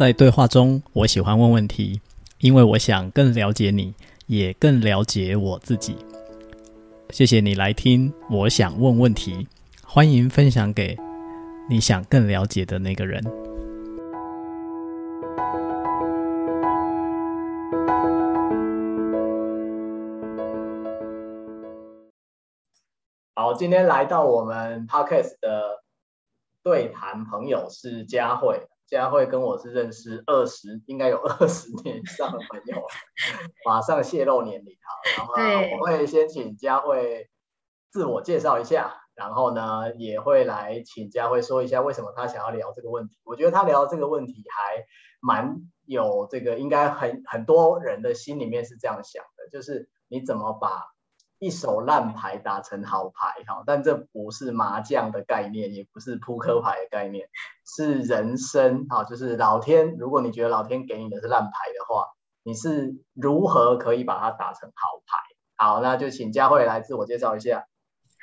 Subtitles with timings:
[0.00, 2.00] 在对话中，我喜欢问问题，
[2.38, 3.94] 因为我想更了解你，
[4.28, 5.94] 也更了解我自己。
[7.10, 9.46] 谢谢你来听，我想问问题，
[9.84, 10.96] 欢迎分享给
[11.68, 13.22] 你想更了解的那个人。
[23.34, 25.82] 好，今天来到我们 Podcast 的
[26.62, 28.58] 对谈朋友是佳慧。
[28.90, 32.82] 佳慧跟我是认识二十，应该有二十年以上的朋友，
[33.64, 35.16] 马上泄露年龄哈。
[35.16, 37.30] 然后我会先请佳慧
[37.92, 43.16] 自我介绍一下，然后呢也会来请佳慧说一下为什么她想要聊这个问题。
[43.22, 44.84] 我觉得她聊这个问题还
[45.20, 50.89] 蛮有这个，应该很很多人的心里面是这样想的，就是你怎么把。
[51.40, 57.28] 一手烂牌打成好牌，哈，但这不是麻将的概念，也不是扑克牌的概念，
[57.64, 62.08] 是人生，哈，就是老天，如果你觉得老天给你的是烂牌的话，
[62.42, 65.18] 你是如何可以把它打成好牌？
[65.56, 67.64] 好，那就请佳慧来自我介绍一下。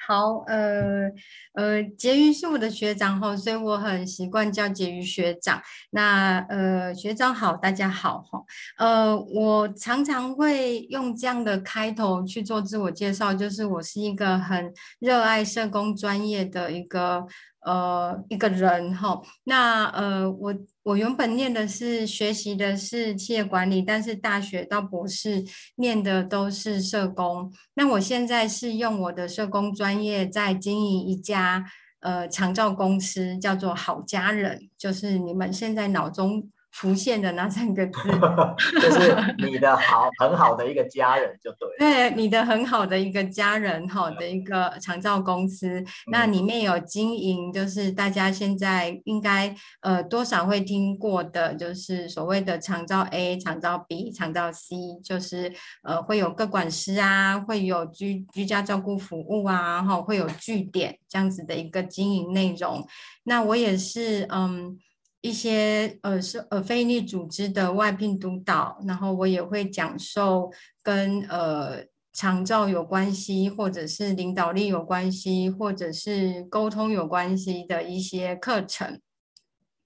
[0.08, 1.12] 好，呃
[1.54, 5.62] 呃，婕妤是我的学长哈，所以我很习惯叫婕妤学长。
[5.90, 8.42] 那呃，学长好，大家好哈。
[8.78, 17.28] 呃，我常常会用这样的开头去做自我介绍，就是我是一个很热爱社工专业的一个。
[17.68, 25.44] 呃，一个人哈，那呃，我我原本念的是学习的是企业管理，但是大学到博士
[25.76, 27.52] 念的都是社工。
[27.74, 31.66] 那我现在是用我的社工专业在经营一家
[32.00, 36.50] 呃长照公司，叫做好家人，就是你们现在脑中。
[36.78, 38.00] 浮现的那三个字，
[38.80, 41.76] 就是你的好很好的一个家人就对了。
[41.80, 62.88] 对，你的很好的一个家人，好的一个长照公司，那里面有经营，就是大家现在应该呃多少会听过的，就是所谓的长照 A、长照 B、长照 C，就是呃会有各管师啊，会有居居家照顾服务啊，哈，会有据点这样子的一个经营内容。
[63.24, 64.78] 那我也是嗯。
[65.22, 70.52] 一些呃是呃非营利组织的外聘督导，然后我也会讲授
[70.84, 71.84] 跟呃
[72.14, 79.02] 长照有关系，或者是领导力有关系，或者是沟通有关系的一些课程。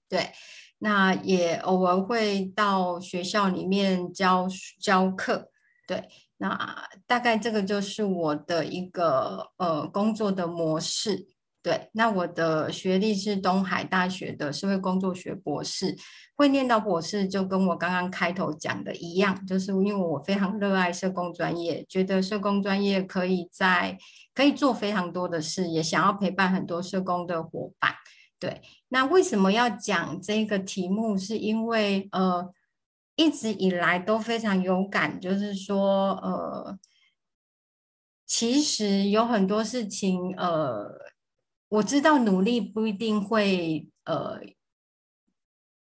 [0.08, 0.30] 对，
[0.78, 4.46] 那也偶尔会到学校里面教
[4.80, 5.50] 教课。
[5.86, 11.26] 对，那大概这个就是我的一个呃工作的模式。
[11.62, 15.96] 对，那我的学历是东海大学的社会工作学博士，
[16.34, 23.96] 会念到博士就跟我刚刚开头讲的一样，就是因为我非常热爱社工专业，觉得社工专业可以在
[24.34, 27.94] 可以做非常多的事，也想要陪伴很多社工的伙伴。
[28.40, 31.16] 对，那为什么要讲这个题目？
[31.16, 32.50] 是因为呃，
[33.14, 36.76] 一直以来都非常有感，就是说呃，
[38.26, 41.01] 其实有很多事情呃。
[41.72, 44.38] 我知道努力不一定会呃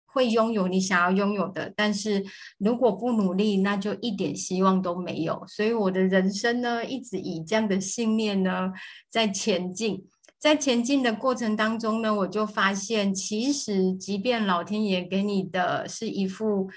[0.05, 2.23] 会拥有你想要拥有的，但是
[2.59, 5.43] 如果不努力，那就一点希望都没有。
[5.47, 8.71] 所以我的人生呢，一直以这样的信念呢
[9.09, 10.07] 在前进。
[10.39, 16.69] 在前进的过程当中呢，我就发现，其实即便老天爷给你的是一副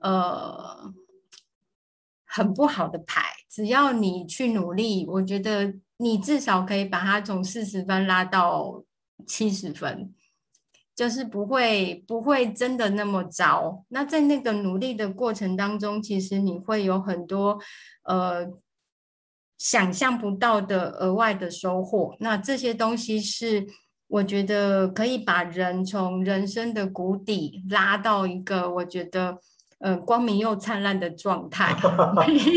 [0.00, 0.92] 呃
[2.24, 5.72] 很不好的牌，只要你去努力，我觉得。
[5.98, 8.84] 你至少可以把它从四十分拉到
[9.26, 10.14] 七十分，
[10.94, 13.84] 就是不会不会真的那么糟。
[13.88, 17.58] 那在那个努力的过程当中，其实你会有很多
[18.04, 18.46] 呃
[19.56, 22.16] 想象不到的额外的收获。
[22.20, 23.66] 那这些东西是
[24.08, 29.38] 我觉得可以把人从人生的谷底拉到一个我觉得。
[29.78, 31.76] 呃，光明又灿烂的状态。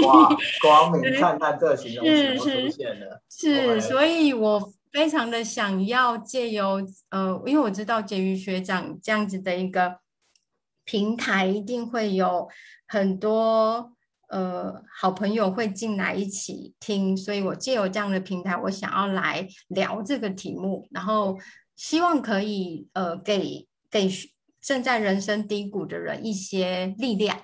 [0.06, 0.30] 哇，
[0.62, 3.22] 光明灿烂这形容词都出现了。
[3.30, 9.98] 是，所以我非常的想要借由呃，因为我知道婕妤学长这样子的一个
[10.86, 12.48] 平台，一定会有
[12.88, 13.92] 很多
[14.30, 21.38] 呃好朋友会进来一起听，所以我借由这样的平台，我想要来聊这个题目，然后
[21.76, 24.10] 希望可以呃给给。
[24.70, 27.40] 正在人生低谷的人一些力量。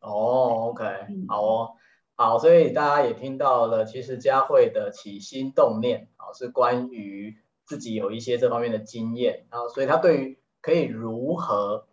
[0.00, 0.84] 哦，OK，
[1.28, 1.72] 好哦，
[2.16, 7.36] 好，所以大家也听到了，其实佳慧的起心动念啊，是关于
[7.66, 11.86] 自己有一些这方面的经验，然后所以他对于可以如何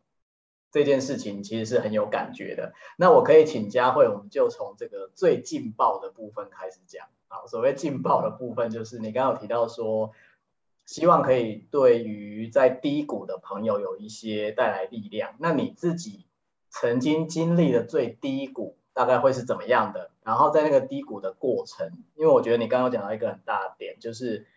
[0.72, 2.72] 这件事情其实是很有感觉的。
[2.98, 7.08] 那我可以请佳慧，我们就从这个最劲爆的部分开始讲。
[7.28, 10.14] 啊，所谓劲爆的部分，就是你刚刚有提到说。
[10.88, 15.36] 希望可以对于在低谷的朋友有一些带来力量。
[15.38, 16.26] 那你自己
[16.70, 20.10] 曾经经历的最低谷大概会是怎么样的？
[20.24, 24.48] 然后在那个低谷的过程，因为我觉得你刚刚讲到一个很大的点，就是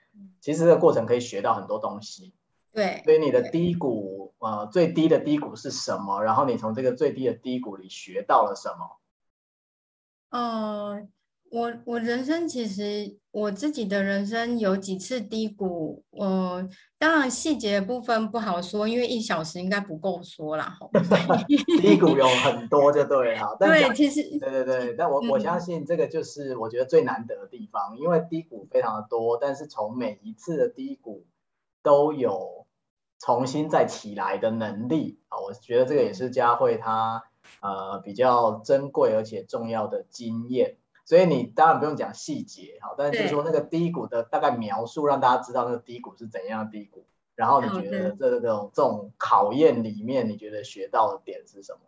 [0.40, 2.32] 其实这个过程可以学到很多东西。
[2.72, 6.22] 对，所以你的低谷，呃，最低的低谷是什么？
[6.22, 8.98] 然后你从这个最低的低谷里学到了什么？
[10.30, 11.08] 呃，
[11.50, 16.66] 我我人生其实我自己的人生有几次低谷，呃，
[16.98, 20.78] 当然细节部分不好说，因为一小时应该不够说啦。
[21.80, 31.26] 低谷有很多就对了，对，其实对对对，但我、嗯、我相信这个就是我觉得最难得的地方，因为低谷非常的多，但是从每一次的低谷
[31.82, 32.66] 都有
[33.18, 37.24] 重新再起来的能力啊，我觉得这个也是佳慧她。
[37.62, 40.76] 呃，比较珍贵而且重要的经验，
[41.10, 47.04] 所以你当然不用讲细节，好，但是就是说那个低谷的大概描述，让大家知道那个低谷是怎样的低谷。
[47.34, 51.80] 然后你觉得这种这种考验里面，你觉得学到的点是什么？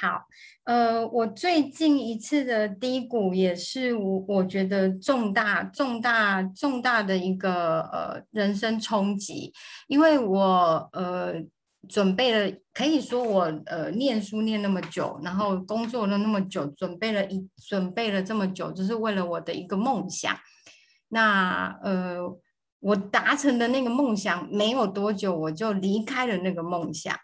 [0.00, 0.26] 好，
[0.64, 9.52] 呃，我最近一次的低谷也是我我觉得重大重大重大的一个呃人生冲击，
[9.86, 11.44] 因为我呃。
[11.88, 20.36] 准备了，可以说我呃念书念那么久，然后工作了那么久，准备了一准备了这么久，就是为了我的一个梦想。
[21.08, 22.18] 那呃，
[22.80, 27.16] 我达成的那个梦想没有多久，我就离开了那个梦想。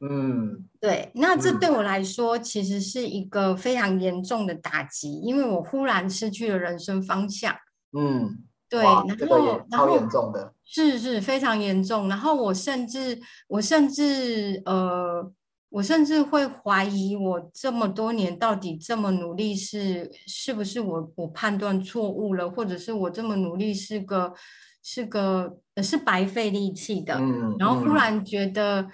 [0.00, 1.10] 嗯，对。
[1.14, 7.54] 那这对我来说，其实是一个非常严重的打击，因为我忽然失去了人生方向。
[7.96, 8.44] 嗯。
[8.74, 12.08] 对，然后这个也超严重的，是是非常严重。
[12.08, 13.16] 然后我甚至
[13.46, 15.30] 我甚至呃，
[15.70, 24.34] 我甚至会怀疑我这么多年到底这么努力是是不是我我判断错误了，或者是我这么努力是个
[24.82, 27.14] 是个是白费力气的。
[27.14, 28.88] 嗯，然后忽然觉得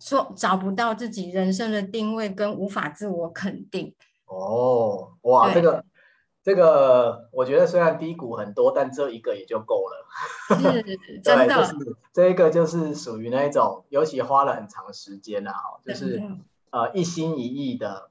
[0.00, 3.94] 说找不到自己人生的定位，跟无法自我肯定。
[4.24, 5.84] 哦，哇，这个。
[6.48, 10.06] 这个我觉得虽然低谷很多，但这一个也就够了。
[10.56, 11.54] 是，真的。
[11.54, 15.52] 就是这一个就是属于那一种，尤其花了很长时间啊，
[15.84, 16.22] 就是
[16.70, 18.08] 呃一心一意的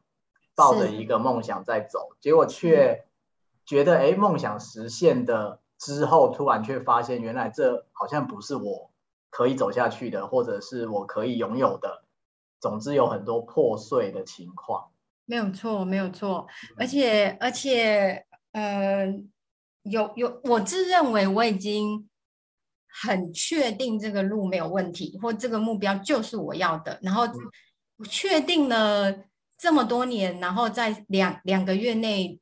[0.54, 3.08] 抱着一个梦想在走，结果却
[3.66, 8.92] 觉得哎梦想实现的之后，突然却发现原来这好像不是我
[9.32, 12.04] 可以走下去的，或者是我可以拥有的。
[12.60, 14.90] 总之有很多破碎的情况。
[15.26, 16.46] 没有错，没有错，
[16.78, 18.27] 而且而且。
[18.52, 19.08] 呃，
[19.84, 22.08] 有有，我自认为我已经
[22.88, 27.00] 很确定这个路没有问题，或这个目标就是我要的。
[27.02, 27.28] 然后
[28.10, 29.26] 确定了
[29.58, 32.40] 这么多年，然后在两两个月内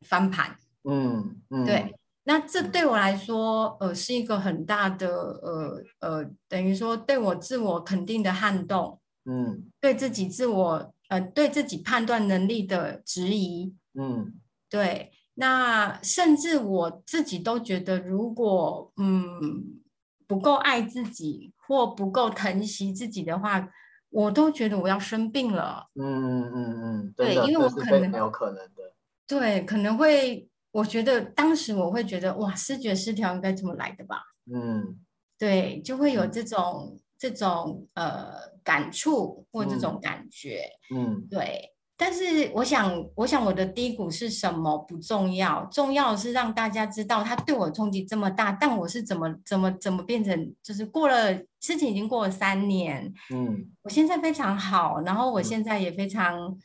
[0.00, 0.56] 翻盘。
[0.84, 1.94] 嗯嗯，对。
[2.28, 9.00] 那这对我来说，呃，是一个很大的呃呃，等于说对我自我肯定的撼动。
[9.24, 13.74] 嗯，对自己自我呃对自己判断能力的质疑。
[13.94, 14.34] 嗯，
[14.68, 15.12] 对。
[15.38, 19.80] 那甚至我自己都觉得，如果嗯
[20.26, 23.68] 不够爱自己或不够疼惜自己的话，
[24.08, 25.88] 我都觉得我要生病了。
[25.94, 28.94] 嗯嗯嗯嗯，对，因为我可能有可能的。
[29.26, 34.22] 对，可能会，我觉得当时我会觉得，哇，视觉失调应该怎么来的吧？
[34.50, 34.98] 嗯，
[35.38, 38.32] 对，就会有这种、嗯、这种呃
[38.64, 40.62] 感触或这种感觉。
[40.94, 41.75] 嗯，对。
[41.98, 56.58] 但是我想，我想我的低谷是什么不重要，重要的是让大家知道它对我冲击这么大，但我是怎么怎么怎么变成，就是过了事情已经过了三年，嗯，我现在非常好，然后我现在也非常，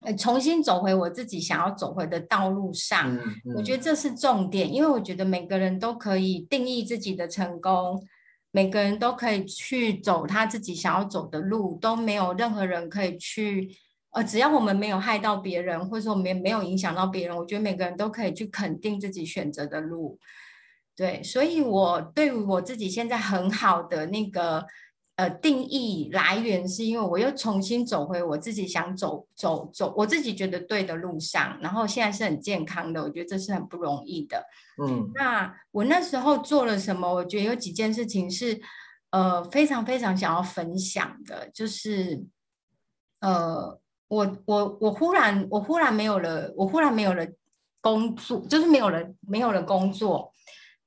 [0.00, 3.20] 呃，重新走回我自己想要走回的道路上，嗯。
[3.44, 8.04] 嗯，我觉得这是重点，因为我觉得每个人都可以定义自己的成功，
[8.50, 13.70] 每个人都可以去走他自己想要走的路，都没有任何人可以去。
[14.12, 20.18] 呃，只要我们没有害到别人，或者说没没有影响到别人，我觉得每个人都可以去肯定自己选择的路。
[20.96, 24.66] 对，所以我对于我自己现在很好的那个
[25.14, 34.44] 呃定义来源，是因为我又重新走回我自己想走走走，我自己觉得对的路上，然后现在是很健康的，我觉得这是很不容易的。
[34.84, 37.14] 嗯，那我那时候做了什么？
[37.14, 38.60] 我觉得有几件事情是
[39.10, 42.24] 呃非常非常想要分享的，就是
[43.20, 43.80] 呃。
[44.10, 47.24] 我我我忽然我忽然没有了，我忽然没有了
[47.80, 50.32] 工作，就是没有了没有了工作，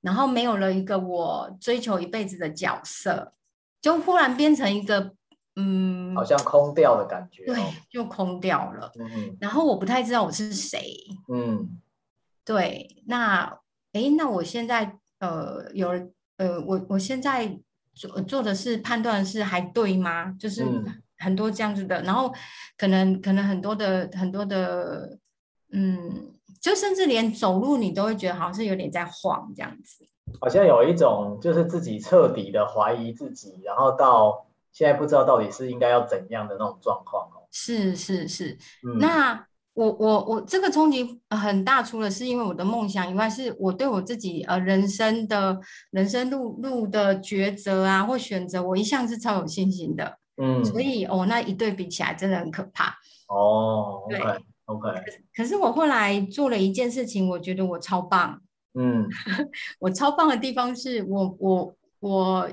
[0.02, 3.34] 然后没有了一个我追求一辈子的角色，
[3.82, 5.14] 就忽然变成一个
[5.56, 7.46] 嗯，好像空掉的感觉。
[7.46, 7.56] 对，
[7.90, 8.92] 就空掉了。
[9.00, 10.94] 嗯，然后我不太知道我是谁。
[11.34, 11.80] 嗯，
[12.44, 13.58] 对，那
[13.94, 15.90] 诶，那我现在呃有
[16.38, 17.58] 呃我我现在
[17.94, 20.32] 做做的事、判断是还对吗？
[20.38, 20.66] 就是
[21.24, 22.32] 很多这样子的，嗯、然后
[22.78, 25.18] 可能可能很多的很多的，
[25.72, 30.06] 嗯，就甚至连走路你都会觉得好像是有点在晃这样子。
[30.42, 37.48] 好像有一种就是自己彻底的怀疑自己，然后到现在不知道到底是应该要怎样的那种状况哦。
[37.52, 39.46] 是是是，嗯、那。
[39.76, 50.20] 我我我这个冲击很大，除了是因为我的梦想以外，是我对我自己呃人生的人生路路的抉择啊或选择，我一向是超有信心的。
[50.38, 52.96] 嗯，所以哦，那一对比起来真的很可怕。
[53.28, 54.20] 哦，对
[54.66, 58.42] ，OK，可是，可是我后来做了一件事情，我觉得我超棒。
[58.74, 59.08] 嗯，
[59.80, 62.50] 我超棒的地方是我我我。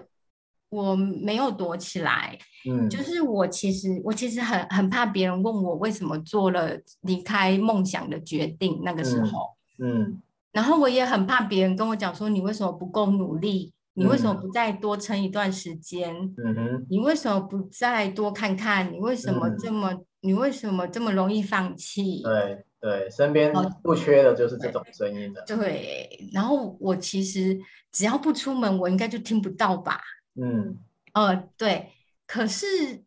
[0.72, 2.38] 我没有躲起来，
[2.70, 6.70] 嗯，就是我其实我其实很很怕别人问我为什么做了
[7.00, 9.48] 离开梦想的决定，那个时候，
[9.80, 10.22] 嗯，嗯，
[10.52, 13.72] 然后我也很怕别人跟我讲说，你为什么不够努力？
[13.94, 16.14] 你为什么不再多撑一段时间？
[16.38, 18.92] 嗯哼，你为什么不再多看看？
[18.92, 22.22] 你为什么这么、嗯、你为什么这么容易放弃？
[22.22, 25.42] 对对，身边不缺的就是这种声音的。
[25.46, 27.58] 对，对，然后我其实
[27.92, 30.00] 只要不出门，我应该就听不到吧。
[30.40, 30.78] 嗯，
[31.12, 31.90] 呃，对，
[32.26, 33.02] 可是，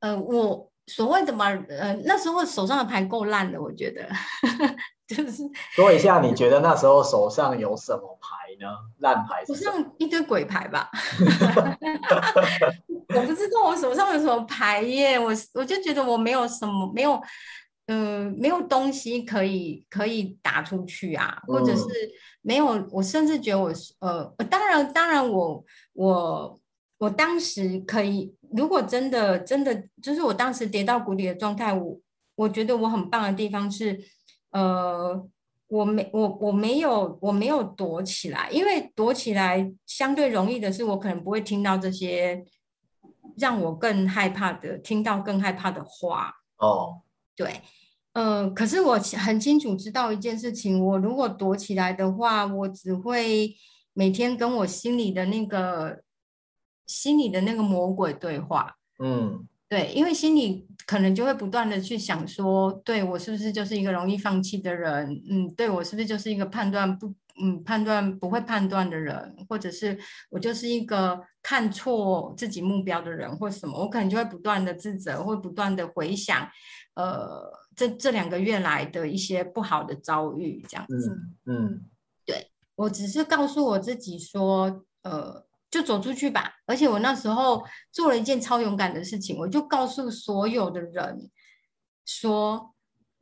[0.00, 4.06] 呃，我所谓的嘛，呃，那时候手上的牌够烂的，我觉得，
[5.06, 5.42] 就是
[5.74, 8.66] 说一下，你觉得那时候手上有什么牌呢？
[8.98, 9.44] 烂牌？
[9.46, 10.90] 手上一堆鬼牌吧。
[13.14, 17.20] 我不知道我手上有什么牌耶，我我就觉得我没有什么，没有，
[17.86, 21.82] 嗯、呃，没有东西可以可以打出去啊，或者是。
[21.84, 22.10] 嗯
[22.46, 26.60] 没有，我甚至觉得我呃，当然，当然，我我
[26.98, 31.98] 我当时可以，如果真的真的就是我当时跌到谷底的状态，我
[32.34, 33.98] 我觉得我很棒的地方是，
[34.54, 35.28] 呃，
[35.66, 42.44] 我没我我没有我没有躲起来，因为躲起来相对容易的是，我可能不会听到这些
[43.36, 46.32] 让我更害怕的，听到更害怕的话。
[46.58, 47.02] 哦，
[47.34, 47.60] 对。
[48.12, 53.56] 呃，可是我很清楚知道一件事情，我如果躲起来的话，我只会
[53.92, 56.00] 每天跟我心里的那个
[56.86, 58.76] 心里的那个魔鬼对话。
[59.00, 65.20] 嗯，对，因为心里可能就会不断的去想说，对，我是不是就是一个容易放弃的人？
[65.28, 67.12] 嗯，对，我是不是就是一个判断不
[67.42, 69.34] 嗯判断不会判断的人？
[69.48, 69.98] 或者是
[70.30, 73.76] 我就是一个看错自己目标的人，或什么？
[73.76, 76.48] 我可能就会不断的自责，会不断的回想，
[76.94, 77.42] 呃。
[77.76, 81.84] 这这两个月来的一些不好的遭遇，这样子，嗯，嗯
[82.24, 85.43] 对，我只是告诉我自己说，呃，
[85.74, 86.52] 就走出去吧。
[86.66, 91.28] 而且我那时候做了一件超勇敢的事情，我就告诉所有的人
[92.06, 92.72] 说，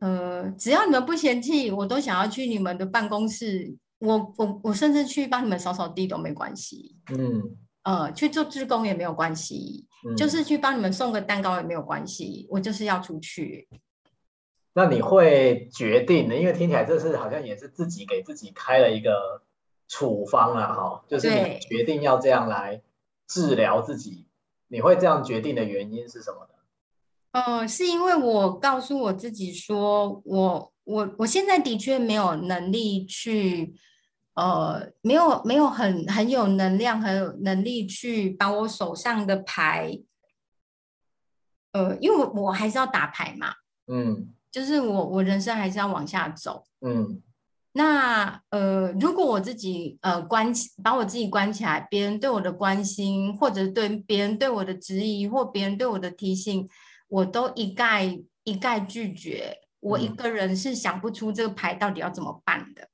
[0.00, 7.42] 呃，只要你们不嫌弃，我都想要去你们的办公室，我我我甚至去帮你们扫扫地都没关系，嗯，
[7.84, 13.66] 呃，去做志工也没有关系，嗯，就是去帮你们送个蛋糕也没有关系，我就是要出去。
[14.74, 19.42] 那你会决定的，因为听起来这是好像也是自己给自己开了一个
[19.92, 22.80] 处方啊，哈，就是你决定要这样来
[23.26, 24.26] 治疗自己，
[24.68, 26.54] 你会这样决定的原因是什么呢？
[27.32, 33.74] 呃，是因为我告诉我自己说，我我我现在的确没有能力去，
[34.32, 40.00] 呃，没有没有很很有能量，很有能力去把我手上的牌，
[41.72, 43.54] 呃，因为我我还是要打牌嘛，
[43.88, 44.32] 嗯。
[44.52, 46.62] 就是我，我人生还是要往下走。
[46.82, 47.22] 嗯，
[47.72, 56.68] 那呃，如果我自己呃关起，把我自己关起来，别人对我的关心，或者对别人对我的质疑，或别人对我的提醒，
[57.08, 59.58] 我都一概一概拒绝。
[59.80, 62.88] 我一个人是想不出这个牌到底要怎么办的。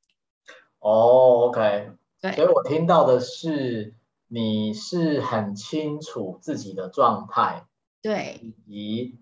[0.78, 3.94] 哦，OK，对，所以我听到的是
[4.28, 7.66] 你是很清楚自己的状态，
[8.00, 9.18] 对，以及。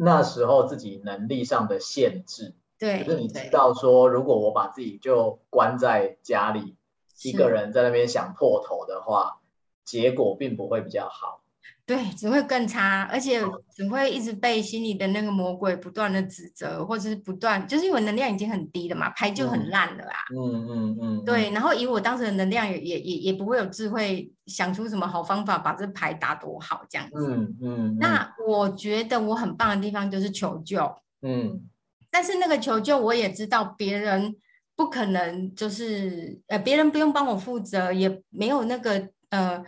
[0.00, 6.76] 那时候自己能力上的限制，对，可是你知道说，如果我把自己就关在家里，
[7.24, 9.40] 一个人在那边想破头的话，
[9.84, 11.42] 结果并不会比较好。
[11.84, 13.40] 对，只会更差，而且
[13.74, 20.14] 只会一直被心里的那个魔鬼不断的指责，或者是不断，就是因为能量已经很低了嘛，牌就很烂了啦。
[20.36, 20.98] 嗯嗯嗯。
[21.00, 27.26] 嗯对，然后以我当时的能量也也也也不会有智慧想出什么好方法把这牌打多好这样子。
[27.26, 27.62] 嗯嗯。
[27.62, 30.94] 嗯，那我觉得我很棒的地方就是求救。
[31.22, 31.68] 嗯。
[32.10, 34.36] 但是那个求救我也知道别人
[34.76, 39.64] 不可能，就是呃别人不用帮我负责，也没有那个呃。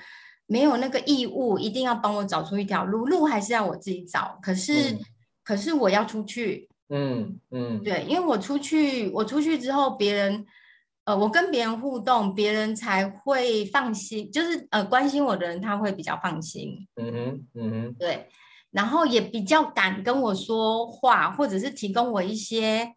[0.53, 4.37] 没有那个义务，一定要帮我找出一条路，路还是要我自己找。
[4.43, 4.99] 可是，嗯、
[5.45, 10.45] 可是我要出去，嗯嗯，嗯对，因为我出去，我出去之后，别人，
[11.05, 16.89] 呃，我跟别人互动，别人才会放心，就是呃，关心我的人他会比较放心。
[16.97, 18.29] 嗯哼，嗯哼，对，
[18.71, 22.95] 然后也比较敢跟我说话，或者是提供我一些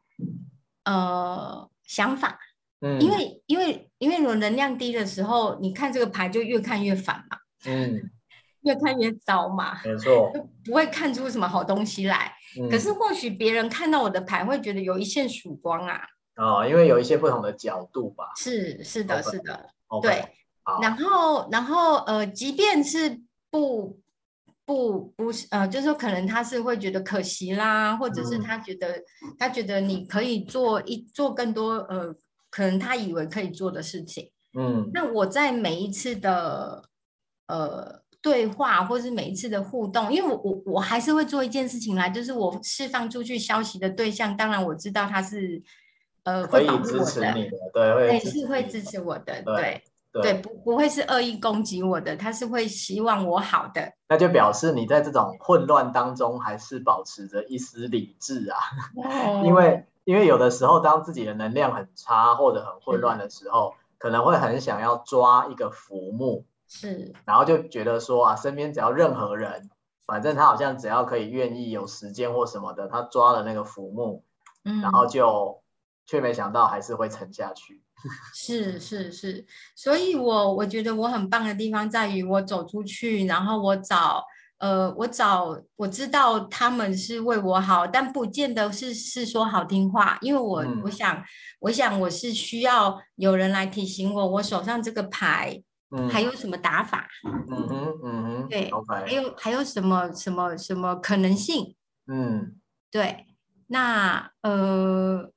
[0.85, 2.39] 呃想法。
[2.81, 7.37] 嗯，因为因为因为我能量低的时候，你看这个牌就越看越烦嘛。
[7.65, 8.01] 嗯。
[8.63, 12.31] 越看越糟嘛，没错，就不会看出什么好东西来。
[12.57, 15.99] 嗯、可是或许别人看到我的牌，会觉得有一线曙光啊。
[16.37, 18.31] 哦，因为有一些不同的角度吧。
[18.37, 20.01] 是是的，是的，okay.
[20.01, 20.11] 对。
[20.63, 20.81] Okay.
[20.81, 23.99] 然后然后呃，即便是不
[24.65, 32.15] 不不是呃，就是说可能他是会觉得可惜啦，或者是他觉得、嗯、他觉得你可以做一做更多呃，
[32.49, 34.31] 可能他以为可以做的事情。
[34.57, 34.89] 嗯。
[34.93, 36.83] 那我在每一次的
[37.47, 38.01] 呃。
[38.23, 45.61] 对话，或是每一次的互动，因为我我我还是会做一件事情来，就是我释放出去消息的对象，当然我知道他是
[46.23, 47.33] 呃会保护我的，
[47.73, 49.83] 对，会是会支持我的，对对，
[50.21, 53.93] 对，不不会是恶意攻击我的，他是会希望我好的。
[54.07, 58.59] 那就表示你在这种混乱当中，还是保持着一丝理智啊，
[58.95, 66.45] 哦、 因为因为有的时候，当自己的能量很差或者很混乱的时候，可能会很想要抓一个浮木。
[66.67, 69.69] 是，然后就觉得说啊，身边只要任何人，
[70.07, 74.23] 反正他好像只要可以愿意有时间或什么的，他抓了那个浮木，
[74.65, 75.61] 嗯，然后就
[76.07, 77.82] 却没想到还是会沉下去。
[78.33, 79.45] 是是是，
[79.75, 84.23] 所以我我觉得我很棒的地方在于我走出去，然后我找
[84.59, 91.23] 呃，我找我知道他们是为我好，但不见得是是说好听话，因为我、嗯、我想
[91.59, 95.63] 我想我是需要有人来提醒我，我手上这个牌。
[96.09, 97.07] 还有什么打法？
[97.23, 101.75] 嗯哼，嗯哼，对还有还有什么什么什么可能性？
[102.07, 102.55] 嗯，
[102.89, 103.27] 对，
[103.67, 105.29] 那呃，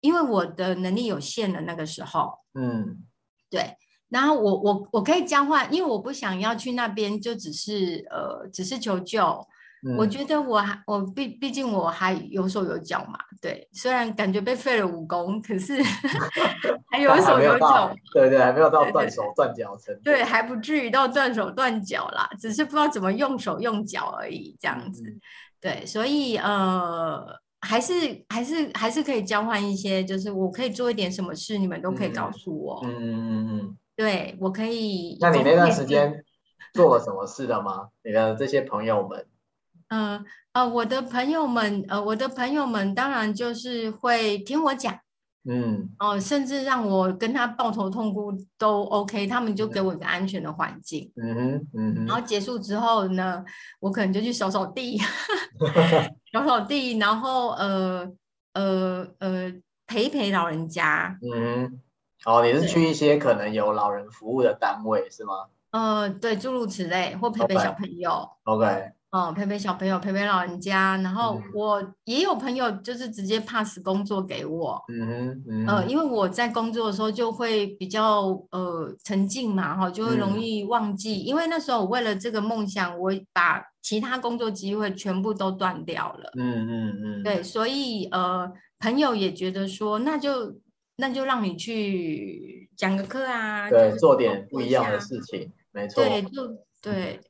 [0.00, 3.04] 因为我的能力有限的那个时候，嗯，
[3.50, 3.76] 对，
[4.08, 9.46] 然后我我我可以交换，因为我不想要去那边，就只是呃，只是求救。
[9.82, 15.82] 嗯、我觉得我还我毕毕竟我还有手有脚嘛，对，虽然感觉被废了武功，可是
[16.92, 25.18] 还有手有脚，对对，还没有到断手断脚程度，对，还不至于到断手断脚啦，只是不知道怎么用手用脚而已，这样子，嗯、
[25.62, 27.26] 对，所以呃，
[27.60, 36.24] 还是还是还是可以交换一些，就是我可以做一点什么事，你们都可以告诉我，嗯嗯嗯嗯，对我可以，那你那段时间
[36.72, 37.88] 做了什么事了吗？
[38.02, 39.26] 你的这些朋友们？
[39.88, 44.98] 嗯呃，呃，我的朋友们，呃，我的朋友们当然就是会听我讲，
[45.48, 53.42] 嗯，哦、呃，甚至让我跟他抱头痛哭都 OK，他们就给我一个安全的环境，嗯哼，嗯哼，然后结束之后呢，
[53.80, 54.98] 我可能就去扫扫地，
[56.32, 58.06] 扫扫地，然后呃
[58.52, 59.52] 呃呃
[59.86, 61.80] 陪陪老人家，嗯，
[62.26, 65.32] 哦，你是去一些可能有老人服务的单位是吗？
[65.70, 68.66] 呃，对，诸如此类，或陪陪小朋友，OK。
[68.66, 68.92] okay.
[69.10, 75.66] 哦，陪陪小朋友，陪陪老人家，然后我也有朋友就是直接 pass 工作给我，嗯哼，嗯。
[75.66, 90.54] 呃，因为我在工作的时候就会比较呃沉浸嘛，哈，就会容易忘记，嗯，因为那时候我为了这个梦想，我把其他工作机会全部都断掉了，嗯嗯嗯，对，所以呃，朋友也觉得说，那就
[90.98, 95.88] 那就让你去讲个课啊，对，做点不一样的事情，没。
[95.88, 97.20] 错，对，就对。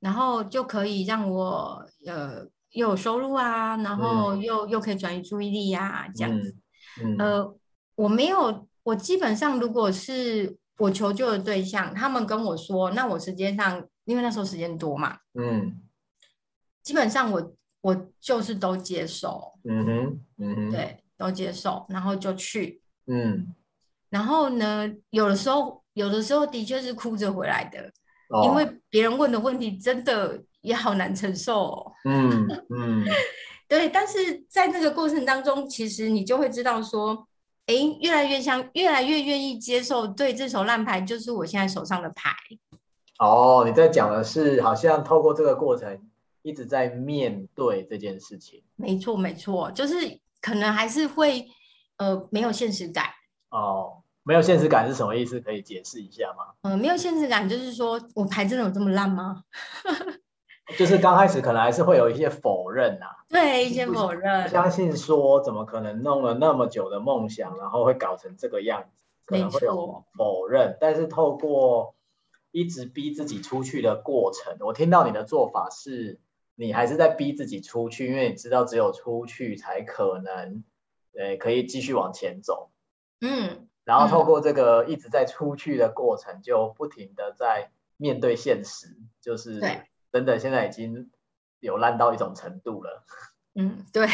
[0.00, 6.54] 然后就可以让我呃又有收入啊，然后又、嗯、又可以转移注意力呀、啊，这样子、
[7.02, 7.18] 嗯嗯。
[7.18, 7.56] 呃，
[7.94, 15.80] 我没有，我基本上如果是我求救的对象，他们跟我说，那我时间上，因为那时候时间多嘛，嗯，
[16.82, 23.54] 基本上我我就是都接受，嗯哼，嗯哼，对，都接受，然后就去，嗯，
[24.10, 27.90] 然后呢，有的时候有的时候的确是哭着回来的。
[28.44, 31.92] 因为别人问的问题真的也好难承受哦。
[32.04, 33.04] 嗯嗯，
[33.68, 37.26] 对，但是在那个过程当中，其实你就会知道说，
[37.66, 42.34] 哎，越来越像，越来越愿意接受，对，这手烂牌就是我现在手上的牌。
[43.18, 45.98] 哦，你在讲的是，好像透过这个过程
[46.42, 48.62] 一直在面对这件事情。
[48.74, 51.48] 没错，没错，就是可能还是会
[51.98, 53.06] 呃没有现实感。
[53.50, 54.02] 哦。
[54.26, 55.38] 没有现实感是什么意思？
[55.40, 56.52] 可以解释一下吗？
[56.62, 59.44] 嗯，没有现实感就是说我牌真的有这么烂吗？
[60.76, 68.88] 就是刚开始可能还是会有一些否认啊，对，一些否认，相信说怎么可能弄了那么久的梦想，然后会搞成这个样子，
[69.26, 70.76] 可能会有否认。
[70.80, 71.94] 但是透过
[72.50, 76.18] 一直逼自己出去的过程，我听到你的做法是，
[76.56, 80.64] 你还是在逼自己出去，因为你知道只有出去才可能，
[81.16, 82.70] 呃，可以继续往前走。
[83.20, 89.62] 嗯，然后透过这个一直在出去的过程，就不停的在面对现实，就是
[90.12, 91.08] 真的现在已经
[91.60, 93.04] 有烂到一种程度了。
[93.54, 94.06] 嗯，对。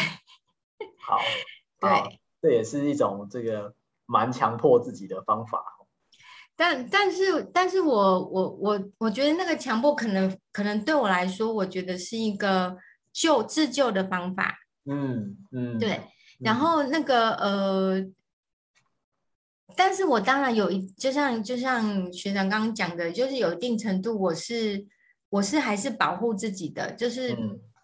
[0.99, 1.17] 好，
[1.81, 3.73] 对，这也是一种这个
[4.05, 5.65] 蛮强迫自己的方法。
[6.55, 12.77] 但但是但是我我我我觉得那个强迫可能可能对我来说，我觉得是一个
[13.11, 14.55] 救自救的方法。
[14.85, 15.99] 嗯嗯，对。
[16.39, 18.05] 然后那个呃，
[19.75, 24.85] 但是我当然有一，就像就像学长刚刚讲的，就是有一定程度，我是
[25.29, 27.37] 我是还是保护自己的，就是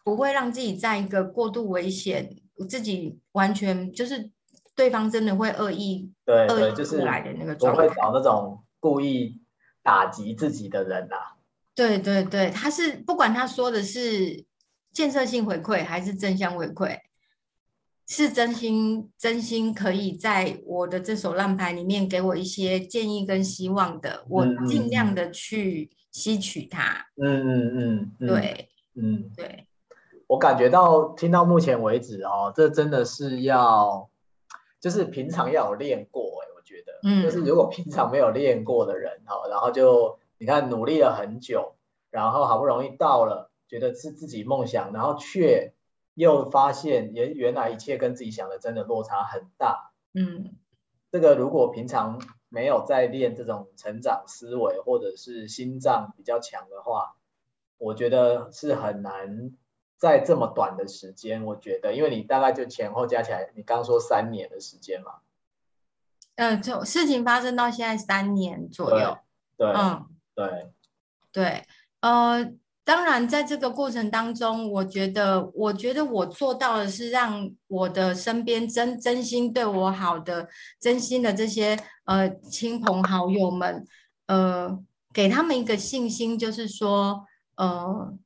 [0.03, 2.35] 不会让自己在一个过度危险，
[2.69, 4.31] 自己完全就是。
[4.75, 9.41] 对方真的会恶意，对对，就是来的那个状态，不会找那种故意
[9.83, 11.35] 打击自己的人啊。
[11.75, 14.45] 对对对，他是不管他说的是
[14.93, 16.97] 建设性回馈还是正向回馈，
[18.09, 27.05] 是真心真心可以在我的这首烂牌里面给我一些建议跟希望的，我尽量的去吸取它。
[27.15, 29.67] 嗯嗯嗯，嗯，对，嗯对，
[30.27, 34.09] 我感觉到听到目前为止哦，这真的是要。
[34.81, 41.75] 就是平常要有练过哎、欸，我觉得，嗯，就是如果平常没有练过的人哦，然后就你看努力了很久，
[42.09, 45.73] 然后好不容易到了，觉得是自己梦想，然后却
[46.19, 50.55] 又发现原原来一切跟自己想的真的落差很大，嗯，
[51.11, 57.15] 这个如果平常没有在练这种成长思维或者是心脏比较强的话，
[57.77, 59.51] 我觉得是很难。
[59.97, 65.15] 在这么短的时间，我觉得，因为你大概就前后加起来，你刚说三年的时间嘛，
[66.35, 69.17] 嗯、呃，就事情发生到现在三年左右，
[69.57, 69.75] 对，对。
[69.75, 70.71] 嗯，对，
[71.33, 71.65] 对，
[71.99, 72.53] 呃，
[72.89, 80.49] 当然，在这个过程当中，我觉得，我觉得我做到的是让我的身边真真心对我好的、
[80.79, 83.85] 真心的这些呃亲朋好友们，
[84.25, 84.79] 呃，
[85.13, 87.25] 给他们一个信心，就是说，
[87.57, 88.17] 呃。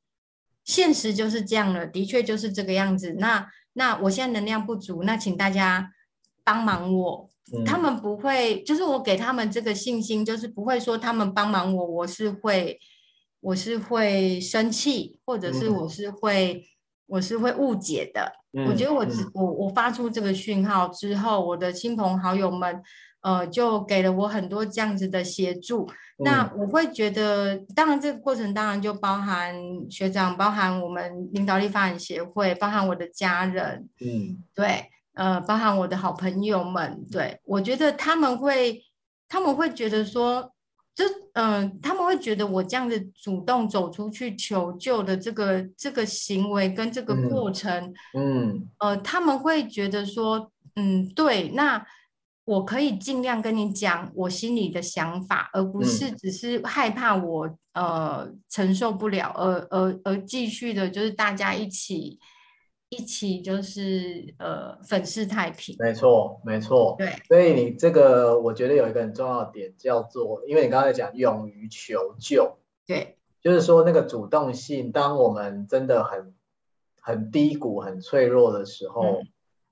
[0.64, 3.16] 现实就是这样了，的确就是这个样子。
[3.18, 5.90] 那那我现在能量不足，那请大家
[6.42, 7.28] 帮忙我。
[7.52, 12.80] 嗯、他们不会，就是我给他们这个信心，就是不会说他们帮忙我，我是会，
[13.44, 16.64] 我是会生气，或者是我是会，嗯、
[17.06, 18.32] 我是会误解的。
[18.52, 22.82] 嗯、我觉得我我我发出这个讯号之后，我的亲朋好友们。
[23.24, 25.88] 呃，就给了我很多这样子的协助。
[26.18, 29.54] 嗯、那我会觉得，当然这个过程当然就包含
[29.88, 38.84] 学长，包含我们领导力发展协会，包含我的家人，嗯，对，呃，包含我的好朋友们，对，我觉得他们会，
[39.26, 40.52] 他们会觉得说，
[40.94, 51.84] 就嗯、呃，他们会觉得我这样子主动走出去求救的这个这个行为跟这个过程，嗯，嗯呃，他们会觉得说，嗯，对，那。
[52.46, 62.18] 我可以尽量跟你讲我心里的想法，而不是只是害怕我、嗯、呃承受不了，而而而继续的，就是大家一起
[62.94, 65.76] 一起就是呃粉饰太平。
[65.78, 66.94] 没错，没错。
[66.98, 76.34] 对，所以你这个我觉得有一个很重要的点叫做，因为你刚才讲勇于求救，对，就是说那个主动性，当我们真的很
[77.00, 79.02] 很低谷、很脆弱的时候。
[79.02, 79.26] 嗯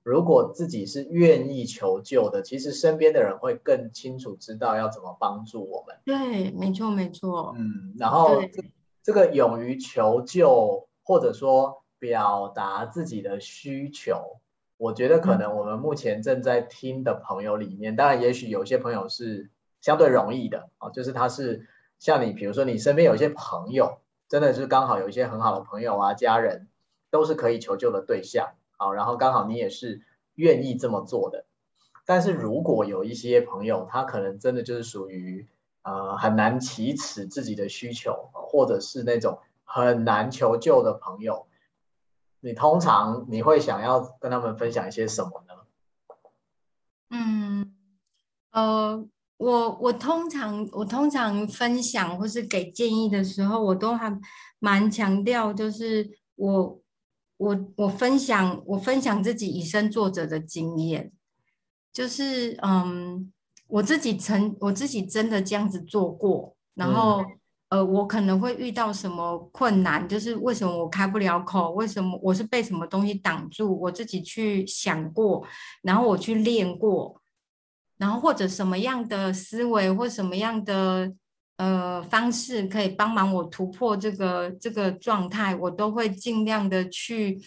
[0.05, 5.97] 如果自己是愿意求救的，其实身边的人会更清楚知道要怎么帮助我们。
[6.05, 7.55] 对，没错，没错。
[7.57, 8.65] 嗯，然后这，
[9.05, 14.41] 这个勇于求救，或者说表达自己的需求，
[14.77, 21.69] 我觉得可能我们目前正在听的朋友里面，嗯、当然也许有些朋友是相对容易的啊，就是他是
[22.01, 26.67] 像你，比如说你身边有一些朋友，真的是刚好有一些很好的朋友啊、家人，
[27.13, 28.55] 都是可以求救的对象。
[28.77, 30.03] 好，然后刚好你也是
[30.35, 31.45] 愿意这么做的，
[32.05, 35.47] 但是如果有一些朋友，他可能真的就是属于
[35.85, 41.47] 呃很难启齿自己的需求，或者是那种很难求救的朋友，
[42.43, 45.55] 你通常你会想要跟他们分享一些什么呢？
[47.11, 47.75] 嗯，
[48.51, 54.19] 呃，我我通常我通常分享或是给建议的时候，我都还
[54.59, 56.79] 蛮强调，就是我。
[57.39, 61.11] 我我分享我分享自己以身作则的经验，
[61.93, 63.33] 就是嗯，
[63.67, 67.27] 我自己曾我自己真的这样子做过，然后、嗯、
[67.73, 75.47] 呃，我可能会遇到什么困难，就是为什么我开不了口，为什么我是被什么东西挡住，我自己去想过，
[75.81, 77.23] 然后我去练过，
[77.97, 81.13] 然后或者什么样的思维或什么样的。
[81.59, 87.41] 呃，方式可以帮忙我突破这个这个状态，我都会尽量的去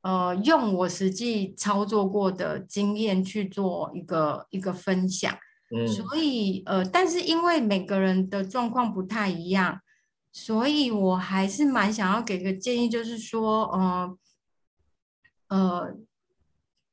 [0.00, 5.32] 呃用我实际操作过的经验去做一个一个分享。
[5.74, 9.80] 嗯，所以呃，但是因为每个人的状况不太一样，
[10.32, 14.18] 所以我还是蛮想要给个建议，就是说，呃
[15.48, 15.96] 呃，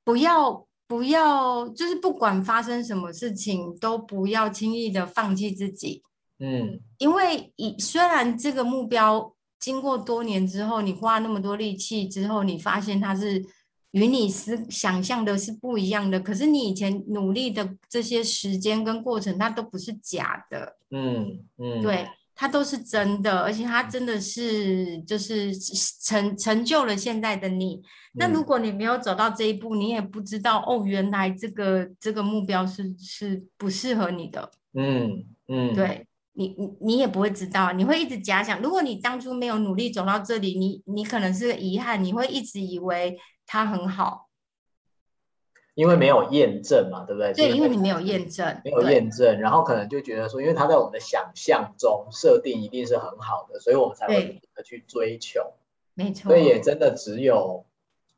[0.04, 6.02] 不要不要，就是不管发生什么事情，都不要轻易的放弃自己。
[6.39, 13.46] 嗯，因为以虽然这个目标经过多年之后，你花那么多力气之后，你发现它是。
[13.92, 25.54] 与你思想象的是不一样的，可是你以前努力的这些时间跟过程，它都不是假的，嗯嗯，对，它都是真的，而且它真的是就是
[26.04, 27.82] 成成就了现在的你。
[28.14, 43.17] 那如果你没有走到这一步，你也不知道哦，原来这个这个目标是是不适合你的，嗯嗯，对你你你也不会知道，你会一直假想，如果你当初没有努力走到这里，你你可能是个遗憾，你会一直以为。
[43.48, 44.30] 他很好，
[45.74, 47.34] 因为没有验证嘛，对不对？
[47.34, 55.52] 对，因为你没有验证，没有验证，然后可能就觉得说，因为他在我们的想象中设定一定是很好的，所以我们才会去追求。
[55.96, 57.65] 没错，所以也真的只有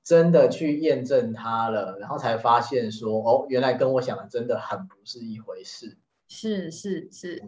[0.04, 5.98] 真的去验证它了，然后才发现说，哦，原来跟我想的真的很不是一回事。
[6.28, 7.42] 是是是。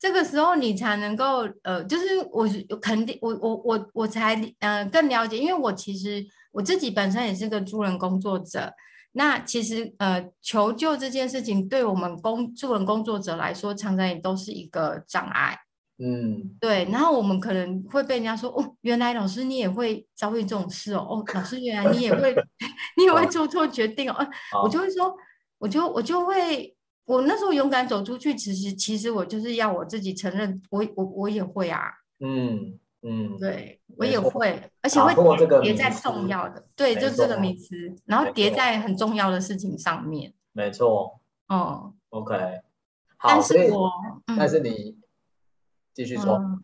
[0.00, 2.48] 这个时候你才能够呃，就是我
[2.80, 8.72] 肯定我我我我才呃更了解，因为我其实我自己本身也是个助人工作者。
[9.12, 15.58] 那其实呃求救这件事情，对我们工助人工作者来说，常常也都是一个障碍。
[15.98, 16.84] 嗯，对。
[16.92, 22.32] 然后我们可能会被人家说哦，原来老师你也会遭遇这种事哦，哦，老师原来你也会
[22.96, 24.16] 你也会做错决定哦，
[24.54, 25.12] 哦，我就会说，
[25.58, 26.72] 我就我就会。
[27.08, 31.90] 我那时候勇敢走出去，其实其实我就是要我自己承认我，我我我也会啊，
[32.20, 35.14] 嗯嗯，对我也会，而且会
[35.62, 41.18] 叠在重要的，对，就这个名词，然后叠在很重要的事情上面，没错，
[41.48, 42.34] 哦，OK，
[43.16, 43.90] 好，但是我，
[44.26, 44.98] 但是你
[45.94, 46.62] 继续说，嗯，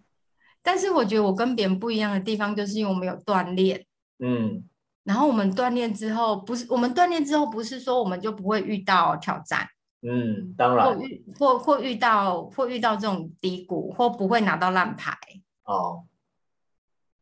[0.62, 3.86] 但是我觉得我跟别人不一样的地方，就是因为我们有锻炼，
[4.18, 4.62] 嗯，
[5.04, 9.66] 然后我们锻炼之后，不是我们锻炼之后，不是说我们就不会遇到挑战。
[10.06, 15.16] 嗯，当然，或遇或或遇到或遇到这种低谷，或不会拿到烂牌
[15.64, 16.04] 哦。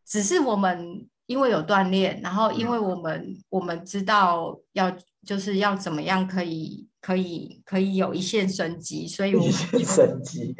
[0.04, 4.92] 只是我们因为有锻炼，然后因为我们、嗯、我们知道要
[5.24, 10.56] 就是要怎么样可以可以可以有一线生机，所以我们一线生机，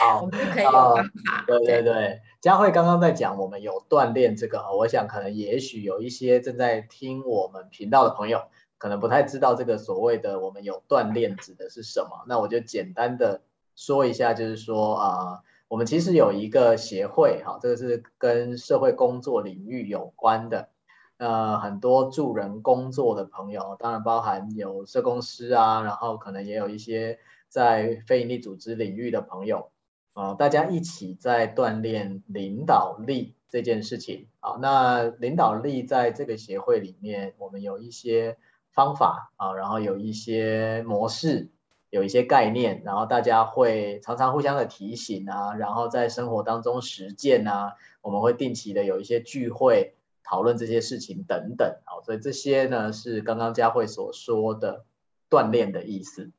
[0.00, 1.44] 好，好 我们可以有办法。
[1.46, 8.40] 对对对，佳慧刚刚在讲我们有锻炼这个，我想可能也许有一些正在听我们频道的朋友。
[8.78, 13.42] 可能不太知道这个所谓的我们有锻炼指的是什么，那我就简单的
[13.74, 20.68] 说一下，就是说啊、我们其实有一个协会，哈，这个是跟社会工作领域有关的，
[21.16, 29.70] 呃，很多助人工作的朋友，当然包含有社工师啊，然后可能也有一些在非营利组织领域的朋友，
[30.12, 38.36] 啊、呃，大家一起在锻炼领导力这件事情，好，那领导力在这个协会里面，我们有一些。
[38.78, 41.48] 方法啊，然后有一些模式，
[41.90, 54.84] 有一些概念，然后大家会常常互相的提醒啊，然后在生活当中实践啊，我们会定期的有一些聚会讨论这些事情等等啊，所以这些呢是刚刚佳慧所说的
[55.28, 56.30] 锻炼的意思。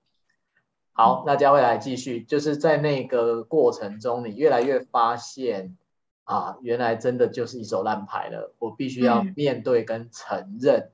[0.93, 5.75] 好，那佳慧来继续，就是在那个过程中，你越来越发现
[6.23, 10.91] 啊，原来真的就是一手烂牌了，我必须要面对跟承认。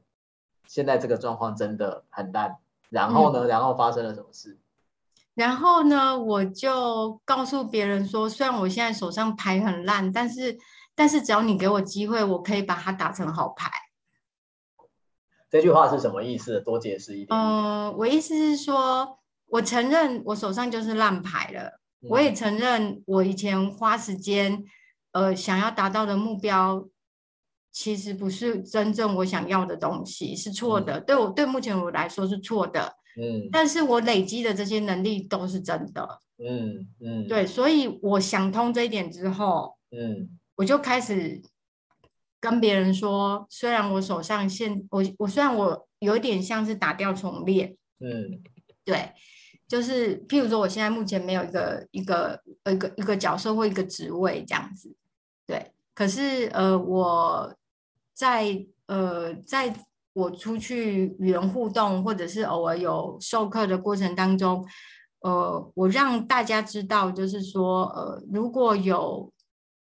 [0.67, 2.57] 现在这个状况真的很烂，
[2.89, 3.45] 然后呢？
[3.45, 4.57] 嗯、然后发生了什么事？
[5.33, 6.17] 然后呢？
[6.17, 10.57] 我就告诉别人说，虽然我现在手上牌很烂，但是
[10.95, 13.69] 但是只要你给我机会，我可以把它打成好牌。
[15.49, 16.61] 这句话是什么意思？
[16.61, 17.37] 多解释一点。
[17.37, 24.63] 嗯、呃，我意思是说，我承认我手上就是烂牌了，嗯、我也承认我以前花时间
[25.11, 26.87] 呃想要达到的目标。
[27.77, 30.97] 其实不是真正我想要的东西，是错的。
[30.97, 32.95] 嗯、对我对目前我来说是错的。
[33.17, 36.21] 嗯，但是我累积的这些能力都是真的。
[36.37, 41.41] 嗯嗯，对，所以我想通这一点之后，嗯，我就开始
[42.39, 48.41] 跟别人说，虽然我手上现我我虽然我有点像是打掉重练，嗯，
[48.85, 49.11] 对，
[49.67, 54.95] 就是譬如说我现在目前没有一个一个一个一个角色或一个职位这样子，
[55.45, 57.53] 对，可是呃我。
[58.15, 59.75] 在呃，在
[60.13, 64.65] 我出去与人互动，或者是偶尔有授课的过程当中，
[65.19, 69.31] 呃，我让大家知道，就是说，呃，如果有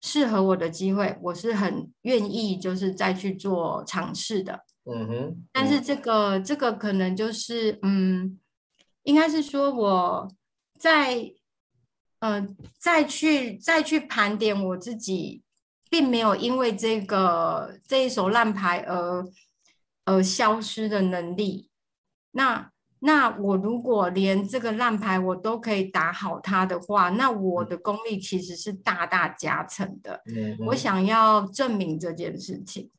[0.01, 4.61] 适合我的机会，我是很愿意就是再去做尝试的。
[4.85, 8.39] 嗯哼，但是这个这个可能就是嗯，
[9.03, 10.27] 应该是说我
[10.79, 11.33] 在
[12.19, 12.47] 呃
[12.79, 15.43] 再去再去盘点我自己，
[15.91, 19.25] 并没有因为这个这一手烂牌而
[20.05, 21.69] 而消失的能力。
[22.31, 30.21] 那那我如果连这个烂牌我都可以打好它的话，那我的功力其实是大大加成的。
[30.33, 32.89] 嗯，我想要证明这件事情。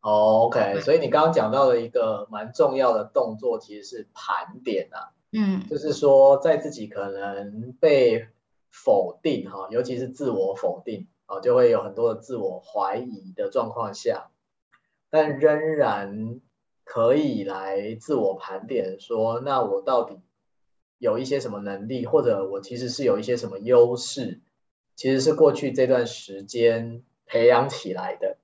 [0.00, 5.14] Oh, OK，所以你刚刚讲到的一个蛮重要的动作，其实是盘点啊。
[5.30, 8.26] 嗯，就是说，在自己可能被
[8.70, 14.30] 否定哈，尤其是自我否定啊，就会有很多的自我怀疑的状况下，
[15.10, 16.40] 但仍然
[16.84, 20.20] 可以来自我盘点，说，那我到底
[20.98, 24.40] 有一些什么能力，或者我其实是有一些什么优势，
[24.94, 28.36] 其实是过去这段时间培养起来的。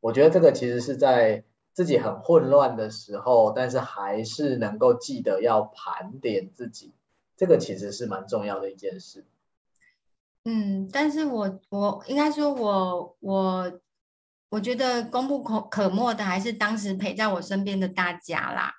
[0.00, 6.92] 我觉得这个其实是在自己很混乱的时候，但是还是能够记得要盘点自己，
[7.36, 9.24] 这个其实是蛮重要的一件事。
[10.46, 13.72] 嗯，但是我我应该说我我
[14.48, 18.72] 我觉得功不可可没的还是当时陪在我身边的大家啦，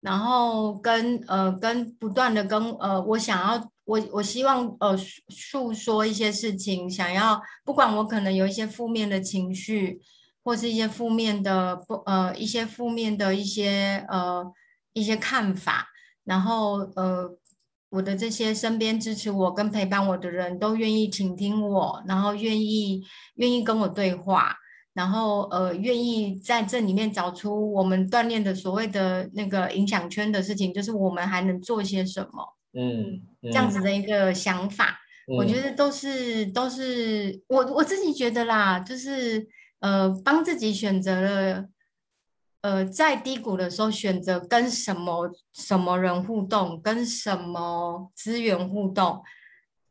[0.00, 4.96] 然后跟呃跟不断的跟呃我想要我我希望呃
[5.28, 10.02] 诉说一些事情，想要不管我可能有一些负面的情绪。
[10.44, 14.44] 或是一些负面的不呃一些负面的一些呃
[14.92, 15.86] 一些看法，
[16.24, 17.30] 然后呃
[17.92, 23.04] 我的这些身边支持我跟陪伴我的人都愿意倾听我，然后愿意
[23.36, 24.56] 愿意跟我对话，
[24.94, 39.46] 然后呃愿意在这里面找出我们锻炼的所谓的那个影响圈的事情，就是我们还能做些什么，嗯，嗯这样子的一个想法，嗯、我觉得都是都是我我自己觉得啦，就是。
[39.82, 41.66] 呃，帮自己选择了，
[42.62, 49.22] 呃，在低谷的时候选择跟什么什么人互动，跟什么资源互动，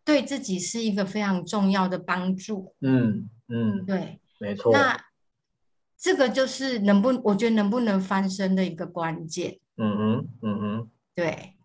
[0.04, 2.74] 对自己是一个非常重要的帮助。
[2.80, 4.72] 嗯嗯，对，没错。
[4.72, 4.98] 那
[5.98, 9.60] 这个就是能不，我觉得能不能翻身的一个关键。
[9.76, 11.56] 嗯哼，嗯哼，对，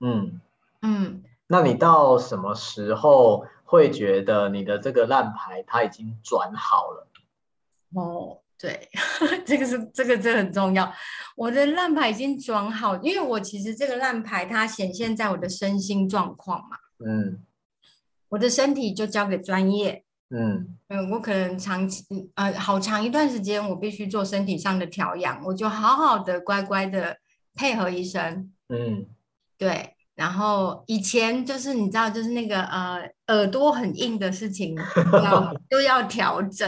[0.00, 0.40] 嗯
[0.82, 1.22] 嗯。
[1.48, 7.08] 那你到什么时候会觉得你的这个烂牌它已经转好了？
[7.94, 8.88] 哦，对，
[9.44, 10.92] 这个是这个这个很重要。
[11.36, 16.76] 我的烂牌已经装好，因为我其实这个烂牌它显现在我的身心状况嘛。
[17.06, 17.40] 嗯，
[18.30, 20.02] 我的身体就交给专业。
[20.30, 27.18] 嗯嗯，我可能长期呃好长一段时间，我必须做身体上的调养，我就好好的乖乖的
[27.54, 28.50] 配合医生。
[28.68, 29.06] 嗯，
[29.56, 29.92] 对。
[30.16, 34.74] 然后以前就是你知道，就是那个呃耳朵很硬的事情
[35.22, 36.66] 要都要调整。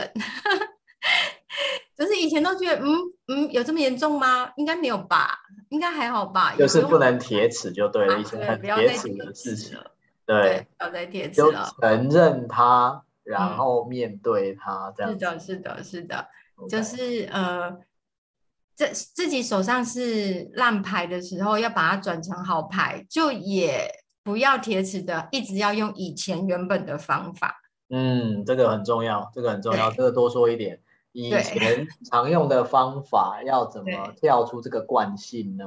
[1.96, 2.96] 就是以前都觉得，嗯
[3.28, 4.52] 嗯，有这么严重吗？
[4.56, 5.38] 应该没有吧，
[5.70, 6.54] 应该还好吧。
[6.56, 9.78] 就是不能铁齿就对了，啊、以前很铁齿的事情。
[10.24, 15.14] 对，不要再铁齿就承认它，然后面对它，这样、嗯。
[15.14, 16.28] 是的，是的，是的.
[16.68, 17.78] 就是呃，
[18.76, 23.90] 这自己手上是烂牌的时候，要把它转成好牌，就也
[24.22, 27.60] 不要铁齿的，一直要用以前原本的方法。
[27.90, 30.80] 嗯，这个很重要，这个很重要，这个多说一点。
[31.18, 35.64] 以前常用的方法要怎么跳出这个惯性呢？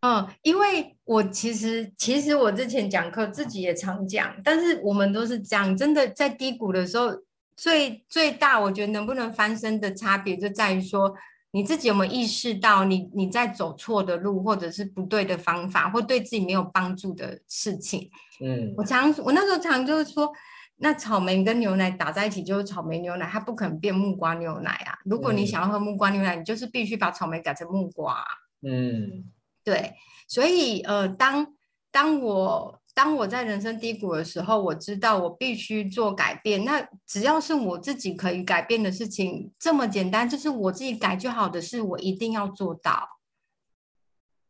[0.00, 7.10] 嗯，因为我其实其实我之前讲课自己也常讲，但是我们都是讲真的，在低谷的时候，
[7.56, 11.12] 最最大我觉得能不能翻身的差别就在于说，
[11.50, 18.08] 你自己有没有意识到你你在走错的路，或者是不对的方法，或对自己没有帮助的事情。
[18.40, 20.32] 嗯，我常我那时候常就是说。
[20.76, 24.98] 那草莓跟牛奶打在一起就是草莓牛奶，它不可能变木瓜牛奶啊！
[25.04, 28.24] 如果你想要喝木瓜牛奶，嗯、你就是必须把草莓改成木瓜。
[28.62, 29.30] 嗯，
[29.62, 29.94] 对，
[30.26, 31.54] 所以呃，当
[31.92, 36.64] 当我当我在人生低谷的时候，我知道我必须做改变。
[36.64, 43.20] 那只要是我自己可以改变的事情，这么简单，就是我自己改就好的事，我一定要做到。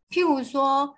[0.09, 0.95] 譬如说。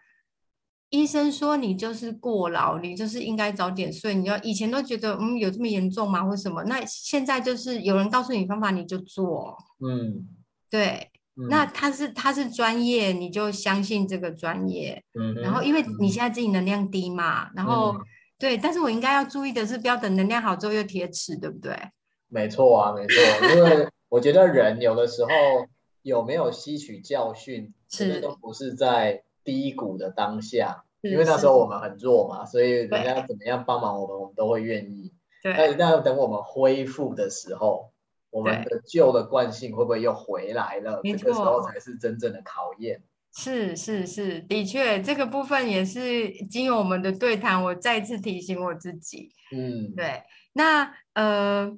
[0.95, 4.15] 医生说你就是过劳，你就是应该早点睡。
[4.15, 6.25] 你要以前都觉得嗯，有这么严重吗？
[6.25, 6.63] 或什么？
[6.65, 9.57] 那现在就是有人告诉你方法你就做。
[9.85, 10.29] 嗯，
[10.71, 11.11] 对。
[11.37, 15.03] 嗯、那他是他是专业，你就相信这个专业。
[15.19, 15.35] 嗯。
[15.43, 18.01] 然后因为你现在自己能量低嘛，然后、嗯、
[18.39, 21.77] 对，但是我应该要注意的是，不要等能量好之后又铁齿，对不对？
[22.29, 23.17] 没错啊，没错。
[23.57, 25.29] 因为 我觉得人有的时候
[26.03, 29.25] 有没有吸取教训，其实都不是在。
[29.45, 35.13] 低谷的当下，因为那时候我们很弱嘛，所以人家怎么样帮忙我们，我们都会愿意。
[35.43, 35.53] 对。
[35.53, 37.93] 那一旦等我们恢复的时候，
[38.31, 41.01] 我们的旧的惯性会不会又回来了？
[41.05, 43.03] 这个时候才是真正的考验。
[43.37, 49.29] 是是是，的确，这个部分也是经由我们的对谈，我再次提醒我自己。
[49.53, 50.23] 嗯，对。
[50.55, 51.77] 那呃。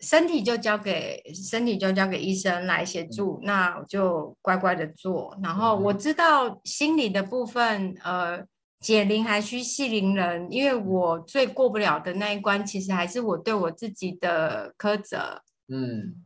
[0.00, 5.36] 身体就交给身体就交给医生来协助，嗯、那我就乖乖的做。
[5.42, 8.42] 然后我知道心理的部分，呃，
[8.80, 15.42] 解铃还须系铃人，因为我最过不了的那一关，其实还是我对我自己的苛责。
[15.68, 16.24] 嗯，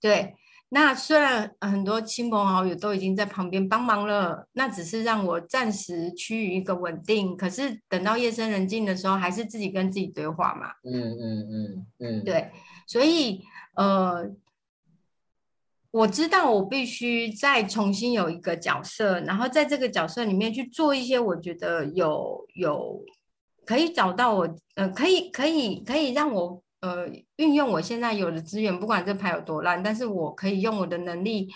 [0.00, 0.34] 对。
[0.72, 7.36] 那虽然很多亲朋好友都已经在旁边帮忙了，那只是让我暂时趋于一个稳定。
[7.36, 10.68] 可是等到夜深人静的时候，还是自己跟自己对话嘛。
[10.84, 12.50] 嗯嗯嗯嗯，对。
[12.86, 13.42] 所以，
[13.74, 14.30] 呃，
[15.90, 23.04] 我知道我必须再重新有一个角色，然后在这个角色里面去做一些我觉得有有
[23.66, 31.48] 可以找到我，呃，可以可以可以让我呃运用我现在有的资源，不管这牌有多烂，但是我可以用我的能力，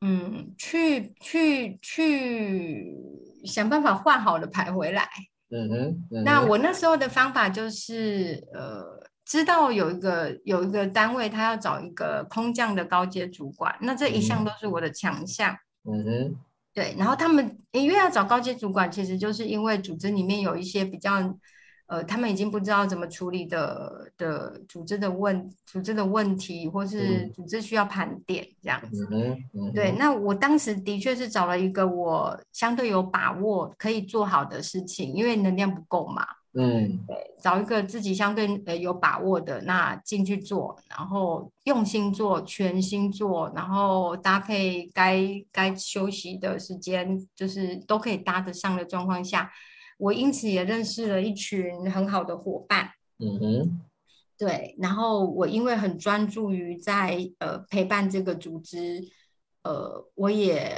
[0.00, 2.96] 嗯，去去去
[3.44, 5.08] 想办法换好的牌回来。
[5.50, 6.24] 嗯哼，嗯哼。
[6.24, 9.04] 那我那时候的方法就是，呃。
[9.26, 15.56] 知道有一个有一个单位，他要找一个空降的高阶主管，那这一向都是我的强项。
[15.90, 16.36] 嗯哼，
[16.74, 16.94] 对。
[16.98, 21.22] 然后他们因为要找高阶主管，其实就是因为组织里面有一些比较，
[21.86, 29.06] 呃，他们已经不知道怎么处理的的组织的问组织的问题，或是组织需要盘点这样子。
[29.10, 29.72] 嗯嗯。
[29.72, 36.26] 对，那我当时的确是找了一个我相对有把握可以做好的事情，因为能量不够嘛。
[36.56, 45.20] 嗯，对，找一个自己相对呃有把握的，那进去做，然后用心做，全心做，然后搭配该
[45.50, 49.50] 该休息的时间，就是都可以搭得上的状况下，
[49.98, 52.90] 我因此也认识了一群很好的伙伴。
[53.18, 53.80] 嗯哼，
[54.38, 59.02] 对，然后我因为很专注于在呃陪伴这个组织，
[59.62, 60.72] 呃，我也。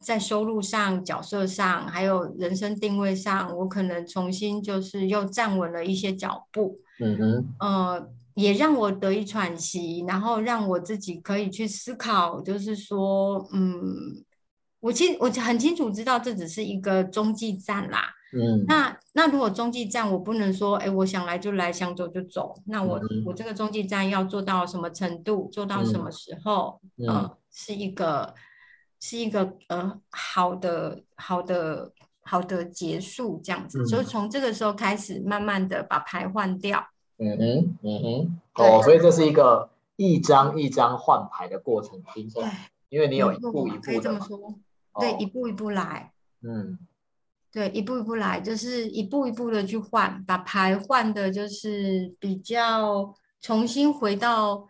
[0.00, 6.78] 在收入上、角色上，还有人生定位上，我可能重新就是又站稳了一些脚步。
[7.00, 14.22] 嗯哼，呃，也让我得以喘息，然后让我自己可以去思考，就是说，嗯，
[14.80, 18.12] 我清我很清楚知道这只是一个中继站啦。
[18.34, 22.54] 嗯，那那如果中继站，我不能说，哎，我想来就来，想走就走。
[22.66, 26.80] 那我、嗯、我这个中继站要做到什么程度，做到什么时候？
[26.98, 28.34] 嗯，呃、是一个。
[29.00, 36.82] 是一个呃好的好的好的结束这样子，嗯、所以从这个时候开始，慢慢的把牌换掉。
[37.18, 44.38] 嗯哼，嗯哼，哦，所以这是一个一张一张换牌的过程，听起来，因为你有一步一步的，可以这么说，
[44.92, 46.10] 哦、对，一步一步来。
[46.40, 46.78] 嗯，
[47.54, 54.68] 对，一步一步来，就是一步一步的去换，把牌换的，就是比较重新回到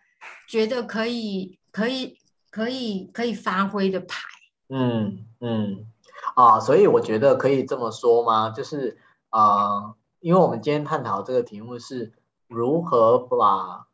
[0.49, 2.17] 觉得可以可以。
[2.55, 4.21] 可以可以发挥的牌，
[4.69, 5.89] 嗯嗯
[6.37, 8.51] 啊，所以我觉得可以这么说吗？
[8.51, 8.97] 就是
[9.31, 12.13] 啊、呃，因为我们今天探讨这个题目是
[12.47, 13.89] 如何把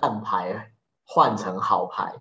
[0.00, 0.70] 烂牌
[1.04, 2.14] 换成好牌，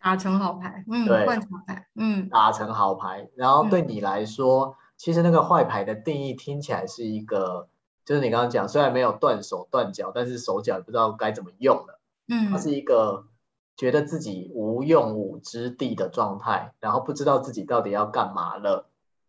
[0.00, 3.28] 打成好牌，嗯，对，换成好牌，嗯，打成好牌。
[3.34, 7.66] 然后对你来说，嗯、其实那个坏牌的定义听起来是一个，
[8.04, 11.98] 就是你刚刚讲，虽然没有断手断脚，但是手脚也不知道该怎么用了，
[12.28, 13.26] 嗯，它是一个。
[13.74, 18.86] 觉得自己无用武之地的状态，然后不知道自己到底要干嘛了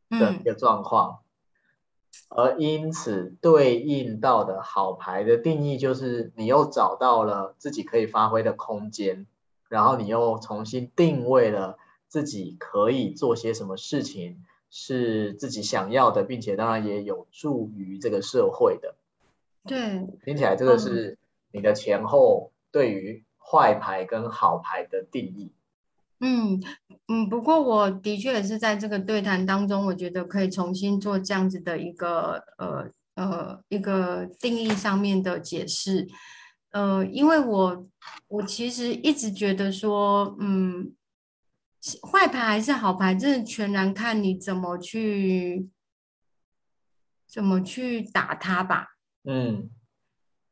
[0.10, 1.22] 的一个状况，
[2.12, 9.26] 嗯、而因此对应到的好牌的定义就是，你又找到了自己可以发挥的空间，
[9.70, 11.78] 然后你又重新定位了
[12.10, 14.44] 自己可以做些什么事情
[14.74, 18.96] 是自己想要的，并且当然也有助于这个社会的。
[19.66, 21.18] 对，听起来这个是
[21.52, 23.24] 你的前后对于。
[23.46, 25.52] 坏牌跟好牌的定义，
[26.22, 26.64] 嗯
[27.10, 36.08] 嗯，不过我的确也是在这个对谈当中，我觉得可以重新做这样子的一个呃呃一个定义上面的解释，
[36.72, 37.86] 呃，因为我
[38.30, 40.94] 我其实一直觉得说，嗯，
[42.12, 45.70] 坏牌还是好牌，真的全然看你怎么去
[47.28, 49.70] 怎么去打它吧，嗯，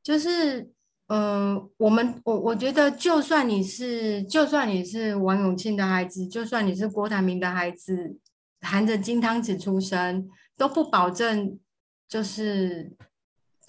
[0.03, 0.71] 就是。
[1.07, 8.17] 呃，我们我我觉得，就算你是，就算你是王永庆的孩子，就算你是郭台铭的孩子，
[8.61, 11.59] 含着金汤匙出生，都不保证
[12.07, 12.93] 就是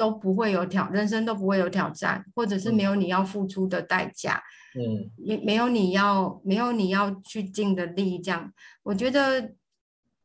[0.02, 4.42] 都不会有挑，人生都不会有挑战，或者是没有你要付出的代价，
[4.74, 9.52] 嗯，没没有你要没有你要去尽的力，这样，我觉得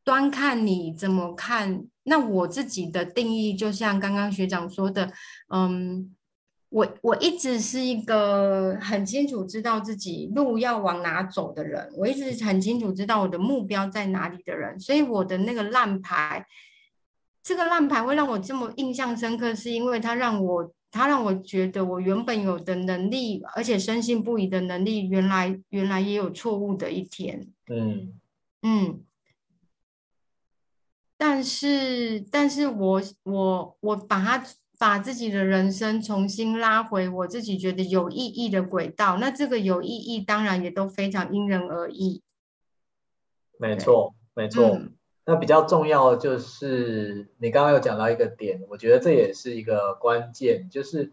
[0.02, 1.84] 端看你怎么看。
[2.02, 5.12] 那我自己的定义，就像刚刚学长说的，
[5.54, 6.12] 嗯，
[6.70, 16.44] 我我一直是一个很清楚知道自己路要往哪走的人，我一直很清楚知道我的目标在哪里的人，所以我的那个烂牌，
[17.42, 27.48] 这个烂牌会让我这么印象深刻，是因为它让我，它让我觉得我原本有的能力，而且深信不疑的能力，原来原来也有错误的一天。
[27.70, 28.20] 嗯
[28.62, 29.04] 嗯。
[31.20, 34.44] 但是，但是我我我把它
[34.78, 42.22] 把自己的人生重新拉回我自己觉得有意义的轨道，那这个有意义当然也都非常因人而异。
[43.58, 44.68] 没错，没错。
[44.68, 44.94] 嗯、
[45.28, 51.12] 那比较重要的就是你刚刚有讲到一个点，我觉得这也是一个关键，就是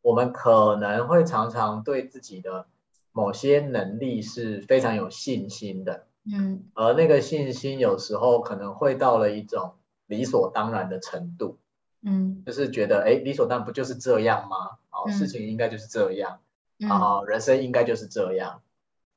[0.00, 2.66] 我们可能会常常对自己的
[3.12, 6.06] 某些能力是非常有信心的。
[6.24, 9.74] 嗯，而那个信心有时候可能会到了一种
[10.08, 11.56] 理所当然的程度，
[12.02, 14.56] 嗯，就是觉得哎，理所当然不就是这样吗？
[14.90, 16.40] 哦，嗯、事情应该就是这样，
[16.80, 18.60] 啊、嗯哦，人生应该就是这样。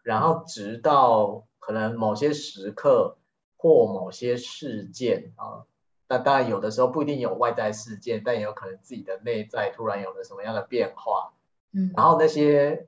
[0.04, 3.18] 然后直到可能某些时刻
[3.66, 5.66] 或某些事件啊，
[6.08, 11.34] 那当然有的时候不一定有外在事件，但也有可能自己的内在突然有了什么样的变化，
[11.74, 12.88] 嗯，然后那些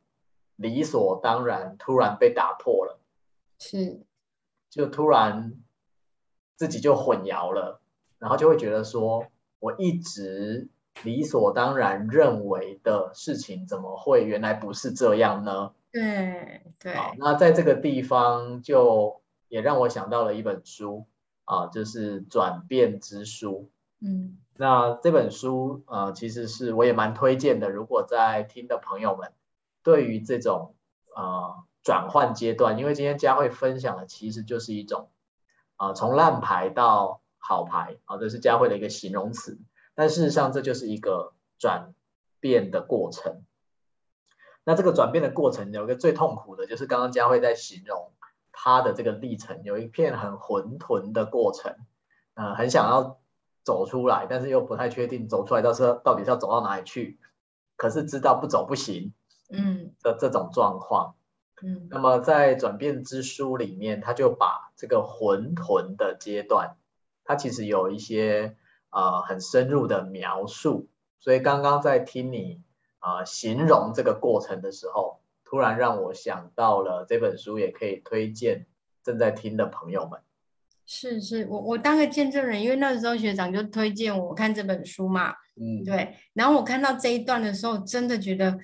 [0.55, 2.99] 理所当然突然被打破了，
[3.57, 4.01] 是。
[4.69, 5.53] 就突然
[6.57, 7.81] 自己就混淆了，
[8.19, 9.25] 然后就会觉得说，
[9.57, 10.69] 我一直
[11.01, 15.73] 理所当然认为的事情，怎么会原来不是这样呢？
[15.91, 16.93] 对对。
[16.93, 21.07] 好，那在这个地方就也让我想到了一本书
[21.45, 23.69] 啊，就是《转变之书》。
[24.05, 27.69] 嗯，那这本书呃，其实是我也蛮推荐的。
[27.69, 29.33] 如果在听的朋友们，
[29.83, 30.75] 对于这种
[31.15, 31.63] 呃。
[31.83, 35.09] 转换阶段，因为今天佳慧分享的其实就是一种
[35.77, 39.57] 啊，从烂牌到好牌啊，这是佳慧的一个形容词。
[39.95, 41.93] 但事实上，这就是一个转
[42.41, 43.41] 变的过程。
[44.65, 48.11] 那这个转变的过程，有一个最痛苦的，就是刚刚佳慧在形容
[48.59, 51.75] 他的这个历程，有一片很混沌的过程，
[52.33, 53.19] 呃，很想要
[53.63, 57.19] 走出来，但是又不太确定走出来到时候到底是要走到哪里去，
[57.75, 59.13] 可是知道不走不行，
[59.51, 61.13] 嗯，的这种状况。
[61.61, 66.77] 嗯，那么在转变之书里面，他就把这个混沌的阶段，
[67.23, 68.57] 他其实有一些
[68.89, 70.89] 呃很深入的描述。
[71.19, 72.63] 所以刚刚在听你
[72.97, 78.65] 啊、呃、形容这个过程的时候，突然让我想到了这本书，也可以推荐
[79.03, 80.19] 正在听的朋友们。
[80.85, 85.31] 是是，我我当个见证人，因为那时候学长就推荐我看这本书嘛。
[85.55, 86.15] 嗯，对。
[86.33, 88.57] 然后我看到这一段的时候，真的觉得，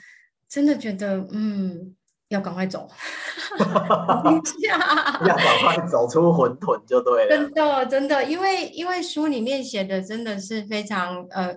[0.49, 1.95] 真的觉得，嗯。
[2.29, 2.89] 要赶快走，
[3.59, 7.29] 要赶快走出混沌就对了。
[7.29, 11.55] 真的，真的，因为因为书里面写的真的是非常呃，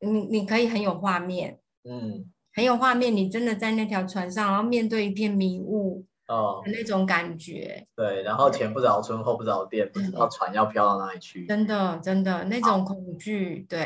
[0.00, 1.58] 你你可以很有画面，
[1.88, 7.86] 嗯，很有画面，你真的在那条船上，然后面对一片迷雾，哦，那种感觉。
[7.94, 11.46] 对，然后前不着村后不着店，不知道船要飘到哪里去。
[11.46, 13.84] 真的，真的那种恐惧，对。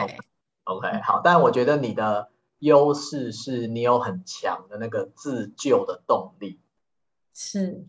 [0.65, 2.31] OK，好，但我觉得你的。
[2.63, 6.61] 优势是你有很强的那个自救的动力，
[7.35, 7.85] 是，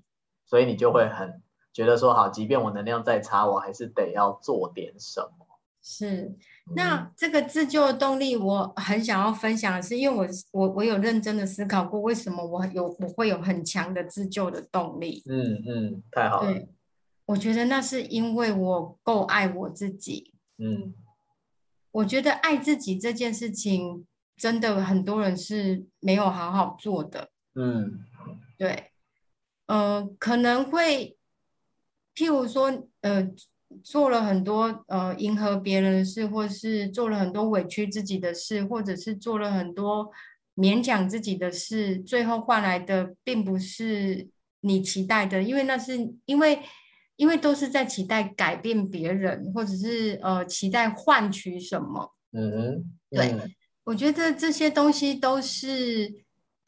[0.48, 5.46] 所以你就会很觉得说，好，即便我能量再差，我还是得要做点什么。
[5.84, 6.36] 是，
[6.76, 15.24] 那这个自救的动力，我很想要分享的是，因为我我我有认真的思考过，为什么我有我会有很强的自救的动力。
[15.28, 16.52] 嗯嗯，太好了。
[16.52, 16.70] 对，
[17.26, 20.34] 我觉得那是因为我够爱我自己。
[20.58, 20.94] 嗯，
[21.92, 24.06] 我觉得爱自己这件事情。
[24.36, 28.00] 真的很多人是没有好好做的，嗯，
[28.58, 28.92] 对，
[29.68, 31.16] 呃，可能会，
[32.16, 33.32] 譬如说，呃，
[33.82, 40.12] 做了很多呃迎合别人的事，或是做了很多委屈自己的事，或者是做了很多
[40.56, 44.28] 勉强自己的事，最后换来的并不是
[44.62, 46.60] 你期待的，因为那是因为
[47.16, 53.36] 因为都是在期待改变别人，或者是呃期待换取什么，嗯哼，嗯对。
[53.86, 56.10] 我觉得这些东西都是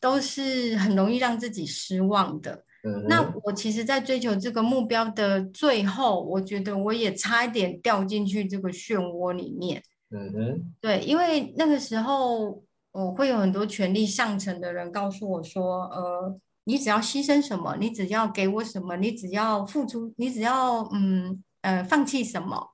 [0.01, 2.64] 都是很容易让自己失望的。
[2.85, 9.81] 嗯，那我其实，在追求这个目标的最后，我觉得我也差一点掉进去这个漩涡里面。
[10.11, 22.69] 嗯哼，对，因为那个时候，我会有很多权力上层的人告诉我说：“呃，你只要牺牲什么，你只要给我什么，你只要付出，你只要嗯呃放弃什么，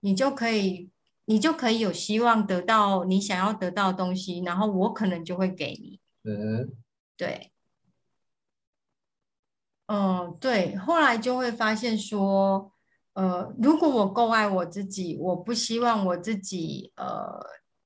[0.00, 0.88] 你就可以。”
[1.26, 6.00] 你就可以有希望得到你想要得到的东西，然后我可能就会给你。
[6.24, 6.68] 嗯，
[7.16, 7.51] 对，
[9.92, 10.74] 嗯，对。
[10.76, 12.72] 后来就会发现说，
[13.12, 17.38] 呃，如果我够爱我自己，我不希望我自己呃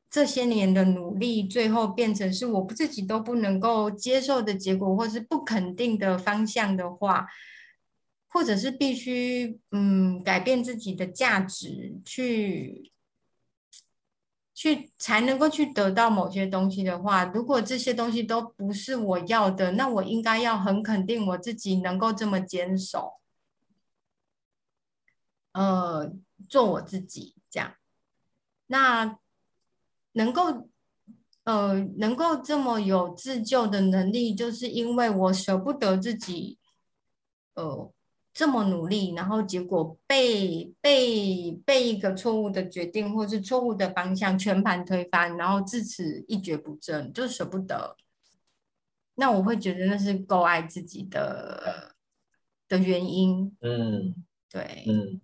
[0.09, 7.27] 这些年的努力最后变成是我自己都不能够接受的结果，或是不肯定的方向的话，
[8.29, 12.93] 或者是必须嗯改变自己的价值去。
[14.57, 23.21] 去才能够去得到某些东西的话，如果这些东西都不是我要的，那我应该要很肯定我自己能够这么坚守，
[25.53, 26.11] 呃，
[26.49, 27.75] 做我自己这样。
[28.69, 29.19] 那
[30.13, 30.71] 能够
[31.45, 36.59] 呃能够这么有自救的能力，就是因为我舍不得自己，
[37.53, 37.93] 呃。
[38.37, 47.97] 这么努力，然后结果被被被一个错误的决定，或是错误的方向全盘推翻，然后自此一蹶不振，就舍不得。
[49.15, 51.95] 那我会觉得那是够爱自己的
[52.69, 53.57] 的原因。
[53.63, 54.15] 嗯，
[54.51, 55.23] 对，嗯，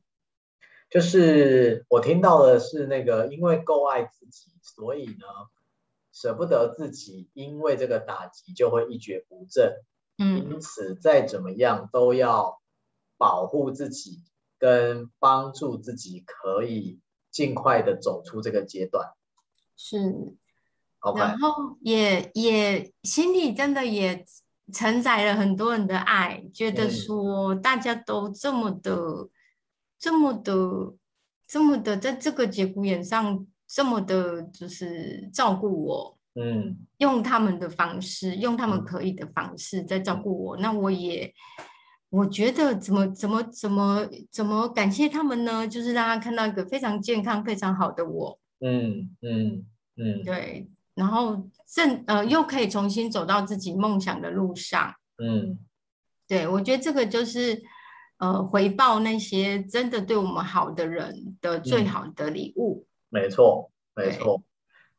[0.89, 5.27] 就是我听到的是那个，因为够爱自己，所以呢，
[6.15, 9.75] 舍不得自己，因为这个打击就会一蹶不振。
[10.17, 12.62] 嗯，因此再怎么样都要。
[13.23, 14.21] 保护自己
[14.59, 16.99] 跟帮助自己，可以
[17.31, 19.13] 尽快的走出这个阶段。
[19.77, 19.97] 是
[21.01, 21.19] ，Okay.
[21.19, 24.25] 然后也也心里真的也
[24.73, 29.31] 承载了很多人的爱，觉得说大家都这么的、嗯、
[30.01, 30.95] 这么的、
[31.47, 36.19] 这么的，在这个节骨眼上这么的，就是照顾我。
[36.35, 40.57] 嗯，用他们的方式，用他们可以的方式在照顾我。
[40.57, 41.33] 嗯、那我也。
[42.13, 45.67] 我觉得怎么怎么怎么怎么感谢他们呢？
[45.67, 48.39] 就是让他看到一个非常健康、非常好的我。
[48.61, 49.65] 嗯嗯
[49.97, 50.69] 嗯，对。
[50.95, 54.95] 然后正呃又可以重新走到自己梦想的路上。
[55.17, 55.59] 嗯，
[56.29, 57.63] 对，我觉得这个就是
[58.19, 62.87] 呃回报那些真的对我们好的人的最好的礼物。
[63.09, 64.43] 没错，没错。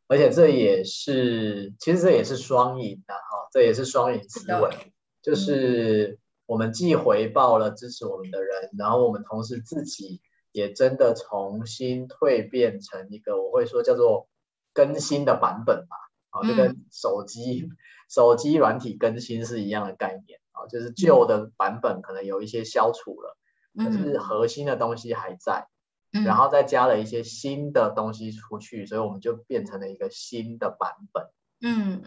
[0.08, 4.92] 而且这也是，其实这也是双赢的哈，这也是双赢思维，
[5.22, 6.18] 就是。
[6.46, 10.22] 我们既回报了支持我们的人，然后我们同时自己
[10.52, 14.28] 也真的重新蜕变成一个我会说叫做
[14.74, 15.96] 更新的版本吧，
[16.32, 17.70] 啊，就跟手机
[18.10, 23.38] 手机软体更新是一样的概念啊，就是旧的版本可能有一些消除了，
[23.78, 25.70] 可是核心的东西还在，
[26.12, 31.30] 然后再加了一些新的东西出去，所以我们就变成了一个新的版本。
[31.62, 32.04] 嗯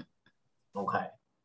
[0.75, 0.99] ，OK，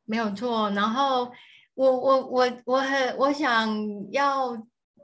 [0.03, 1.31] 没有错，然后。
[1.75, 3.75] 我我我我很我想
[4.11, 4.55] 要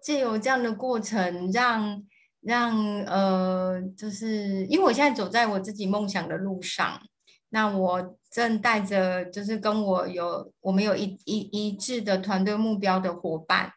[0.02, 2.04] 借由这样的过程让，
[2.42, 7.02] 让呃，就是因为我现在走在我自己梦想的路上，
[7.50, 13.72] 那我正带着就是跟我有我们有一一一致的团队目标的伙伴，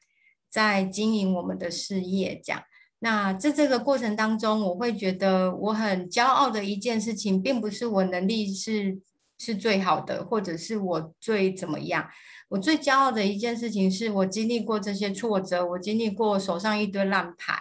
[0.50, 2.62] 在经营我们的事业，这样。
[2.98, 9.00] 那在这个过程当中，我会觉得我很骄傲的一件事情，并不是我能力是
[9.38, 12.06] 是最好的，或者是我最怎么样。
[12.50, 17.58] 我最骄傲的一件事情是我经历过这些挫折，我经历过手上一堆烂牌，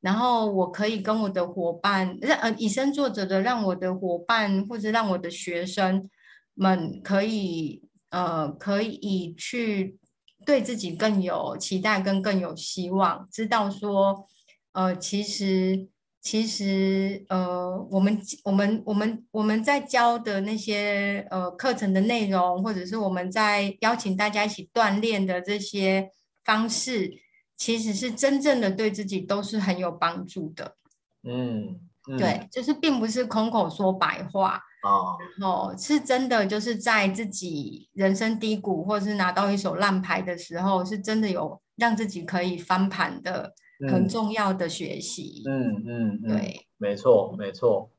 [0.00, 6.10] 然后我可以跟我的伙伴，让呃以身作则的让我的伙伴或者让我的学生
[6.54, 9.98] 们可以呃可以去
[10.44, 14.28] 对自己更有期待跟更有希望，知道说
[14.72, 15.88] 呃其实。
[16.20, 26.10] 其实，呃，我们我们我们我们在教的那些呃课程的内容，或者是我们在邀请大家一起锻炼的这些
[26.44, 27.10] 方式，
[27.56, 30.76] 其实是真正的对自己都是很有帮助的。
[31.22, 43.54] 嗯，嗯对，就是并不是空口说白话哦，然后是真的就是在自己人生低谷或者是拿到一手烂牌的时候，是真的有让自己可以翻盘的。
[43.86, 47.90] 很重要的学习，嗯嗯嗯，对，没错没错，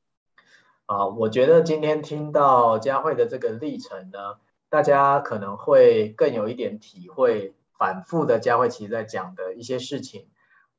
[0.88, 10.28] 啊，我觉得今天听到佳慧的这个历程呢，大家可能会更有一点体会，反复的佳慧其实在讲的一些事情。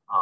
[0.05, 0.19] 啊，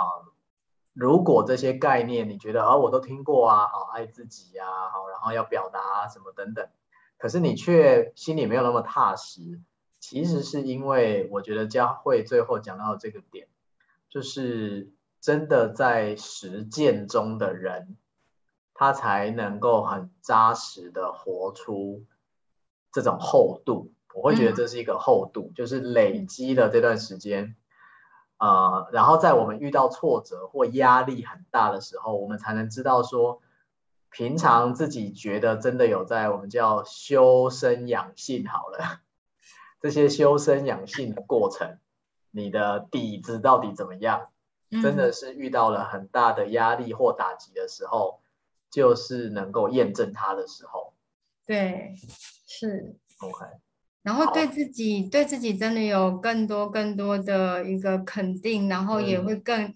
[0.94, 6.70] 如果这些概念你觉得啊，我都听过啊，啊，爱自己啊，好，然后要表达啊什么等等，
[7.18, 9.60] 可是你却心里没有那么踏实，
[10.00, 13.48] 其实是因为我觉得佳慧最后讲到这个点。
[14.10, 14.92] 就是
[15.22, 17.98] 真的在实践中的人，
[18.74, 22.06] 他才能够很扎实的活出
[22.92, 23.92] 这种厚度。
[24.16, 27.56] 我会觉得这是一个厚度，就是累积了这段时间，
[28.40, 33.42] 呃，然后在我们遇到挫折或压力很大的时候，我们才能知道说，
[34.10, 39.02] 平常自己觉得真的有在我们叫修身养性好了，
[39.80, 41.78] 这些修身养性的过程。
[42.32, 44.30] 你的底子到底怎么样？
[44.84, 48.20] 真的是遇到了很大的压力或打击的时候，
[48.70, 50.94] 就是能够验证它的时候。
[51.48, 51.96] 对，
[52.46, 52.96] 是。
[53.20, 53.46] OK。
[54.04, 59.76] 然后对自己，对自己真的有更多更多的一个肯定，然后也会更，嗯、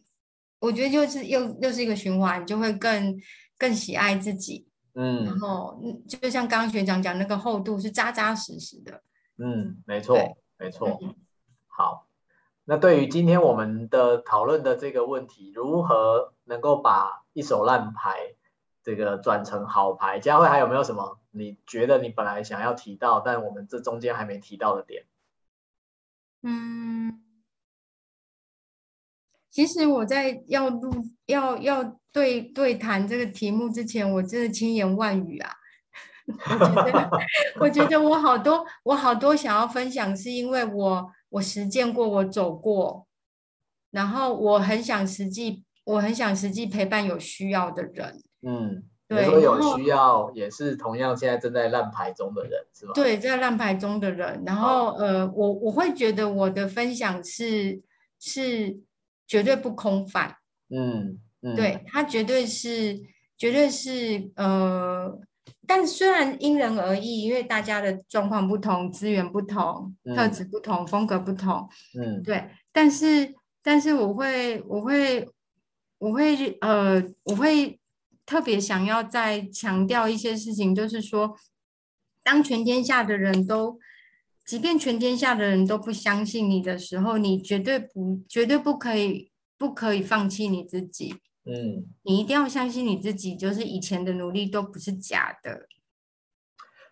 [0.59, 3.19] 我觉得就是又又是一个循环，就会更
[3.57, 4.67] 更喜爱自己。
[4.93, 5.25] 嗯。
[5.25, 9.01] 然后，就像刚刚学长讲，那个厚度是扎扎实实的。
[9.37, 10.15] 嗯，没错，
[10.59, 10.99] 没错。
[11.01, 11.15] 嗯、
[11.67, 12.02] 好。
[12.65, 18.35] 那对于今天我们的讨论的这个问题，如何能够把一手烂牌
[18.81, 20.17] 这个转成好牌？
[20.19, 25.03] 佳慧还有没有什么你觉得你本来想要提到，但我们这中间还没提到的点？
[26.41, 27.21] 嗯，
[29.49, 30.89] 其实我在要录
[31.25, 35.51] 要要对对谈这个题目之前，我真的千言万语啊。
[36.39, 37.11] 我觉得
[37.59, 41.11] 我觉得我好多我好多想要分享，是因为我。
[41.33, 43.07] 我实践过，我走过，
[43.89, 48.21] 然后我很想实际，我很想实际陪伴有需要的人。
[48.43, 52.93] 嗯，对，有需要也是同样现在正在烂牌中的人，是吧？
[52.93, 54.43] 对，在烂牌中的人。
[54.45, 57.81] 然后，呃，我我会觉得我的分享是
[58.19, 58.79] 是
[59.25, 60.37] 绝对不空泛。
[60.69, 63.01] 嗯嗯，对，他绝对是
[63.37, 65.19] 绝对是呃。
[65.65, 71.67] 但虽然因人而异，因为大家的状况不同，资源不同，嗯、特质不同，风格不同，
[71.97, 72.49] 嗯，对。
[72.71, 75.27] 但是，但是我会，我会，
[75.99, 77.79] 我会，呃，我会
[78.25, 81.35] 特别想要再强调一些事情，就是说，
[82.23, 83.79] 当全天下的人都，
[84.45, 91.15] 即便全天下的人都不相信你的时候，你绝对不，绝对不可以，不可以放弃你自己。
[91.45, 95.67] 嗯，你一定要相信你自己，就是以前的努力都不是假的。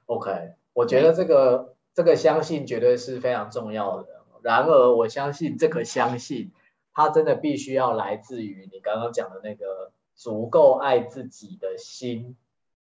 [0.07, 4.07] OK，我觉得这个这个相信绝对是非常重要的。
[4.43, 6.51] 然而，我相信这个相信，
[6.93, 12.35] 它真的必须要来自于你刚刚讲的那个足够爱自己的心，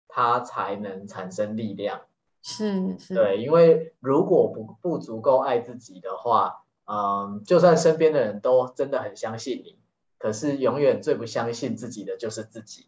[0.09, 2.03] 它才能产生力量。
[2.43, 9.79] 是是，对，因为如果不不足够爱自己的话，嗯，就算身边的人都真的很相信你。
[10.25, 12.87] 可是永远最不相信自己的就是自己，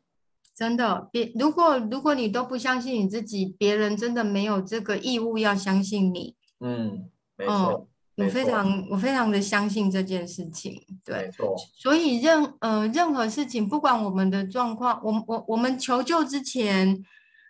[0.57, 1.07] 真的。
[1.13, 6.35] 别如果如果你都不相信你自己，别人真的没有这个义务要相信你。
[6.61, 10.83] 嗯，没错，嗯、我非常，我非常的相信这件事情。
[11.05, 11.55] 对，没错。
[11.75, 17.05] 所以任呃任何事情，不管我们的状况，我我我们求救之前，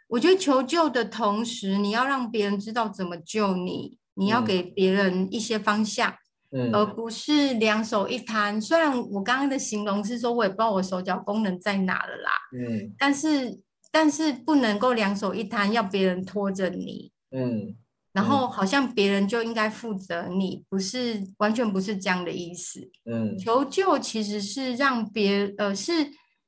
[0.09, 6.11] 我觉得求救的同时，你要让别人知道怎么救你，你要给别人一些方向。
[6.11, 8.61] 嗯嗯、而不是两手一摊。
[8.61, 12.31] 虽然我刚刚的形容是说，我也不知道我手脚功能在哪了啦。
[12.57, 17.11] 嗯，但是但是不能够两手一摊，要别人拖着你。
[17.31, 17.75] 嗯，
[18.13, 22.91] 然后好像别人就应该负责你，不是完全不是这样的意思。
[23.11, 25.93] 嗯，求救其实是让别呃是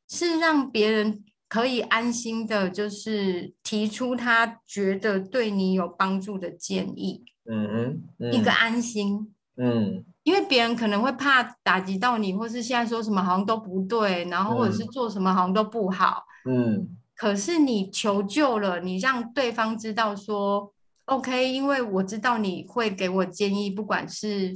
[0.08, 7.24] 是让别人可以安心的，就是提出他觉得对你有帮助的建议。
[7.50, 9.34] 嗯，嗯，一个安心。
[9.60, 16.24] 嗯，因为别人可能会怕打击到你，或是现在说什么好像都不对，然后或者是做什么好像都不好。
[16.48, 20.72] 嗯，可是你求救了，你让对方知道说
[21.06, 24.54] ，OK，因为我知道你会给我建议，不管是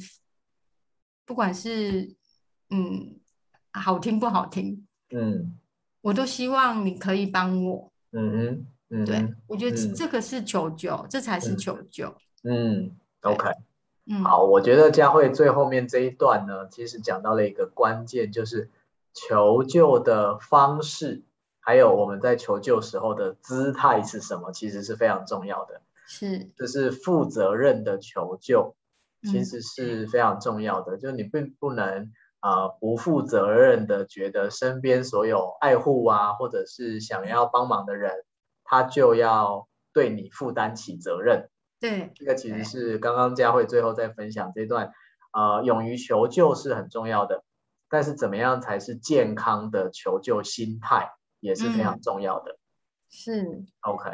[1.27, 2.15] 不管是
[2.71, 3.17] 嗯
[3.73, 5.59] 好听不好听，嗯，
[6.03, 7.93] 我都希望你可以帮我。
[8.13, 12.15] 嗯哼，嗯，对，我觉得这个是求救，嗯、这才是求救。
[12.45, 13.51] 嗯，OK。
[14.05, 18.69] 嗯、好，我觉得佳慧最后面这一段呢，其实讲到了一个关键，就是
[19.15, 21.23] 求救的方式，
[21.61, 25.83] 还有我们在求救时候的姿态是什么，其实是非常重要的。
[26.05, 28.75] 是，就是负责任的求救，
[29.23, 30.97] 其实是非常重要的。
[30.97, 38.25] 嗯、就是你并不能啊、呃、不负责任的觉得身边所有爱护啊，或者是想要帮忙的人，
[38.65, 41.51] 他就要对你负担起责任。
[41.83, 44.93] 对，这个其实是刚刚佳慧最后在分享这段，
[45.33, 47.43] 呃，勇于求救是很重要的，
[47.91, 51.11] 但是怎么样才是健康的求救心态
[51.41, 52.53] 也是非常重要的。
[52.53, 52.57] 嗯、
[53.11, 54.11] 是，OK。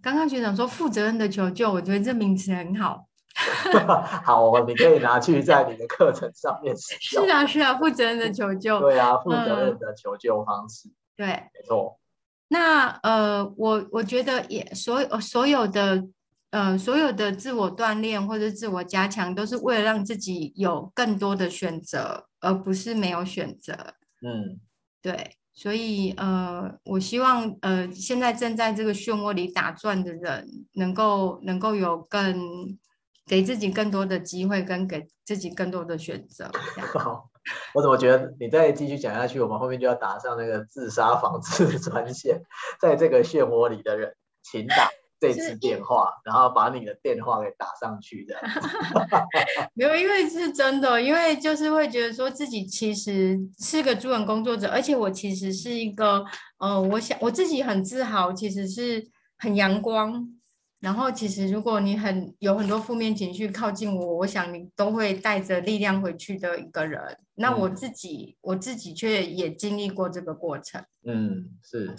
[0.00, 3.08] 刚刚学长说负责任的求救，我觉得这名词很好。
[4.22, 7.26] 好，你可以拿去在你的课程上面使用。
[7.26, 8.78] 是啊，是啊，负责任的求救。
[8.78, 10.88] 对啊，负责任的求救方式。
[10.88, 11.98] 嗯、对，没错。
[12.46, 16.06] 那呃，我我觉得也所有所有的。
[16.50, 23.74] 呃，所有的自我锻炼或者自我加强，都是为了让自己有更多的选择，而不是没有选择。
[24.22, 24.58] 嗯，
[25.02, 32.78] 对，所以呃，我希望呃，现在正在这个漩涡里打转的人，能够能够有更
[33.26, 36.50] 给自己更多的机会，跟给自己更多的选择。
[36.94, 37.28] 好，
[37.74, 42.40] 我怎么觉得你再继续讲下去，我们后面就要打上那个自杀防治专线，
[42.80, 44.88] 在这个漩涡里的人，请打。
[45.20, 48.36] 这次电话，然后把你的电话给打上去的，
[49.74, 56.24] 没有，因为是真的，因为就是会觉得说自己其实是个助人工作者，而且我其实是一个，
[56.58, 60.34] 呃，我想我自己很自豪，其实是很阳光。
[60.80, 67.18] 然后其实如果你很有很多负面情绪靠近我，我想你都会带着力量回去的一个人。
[67.34, 70.80] 那我自己，嗯、我自己却也经历过这个过程。
[71.04, 71.96] 嗯，是。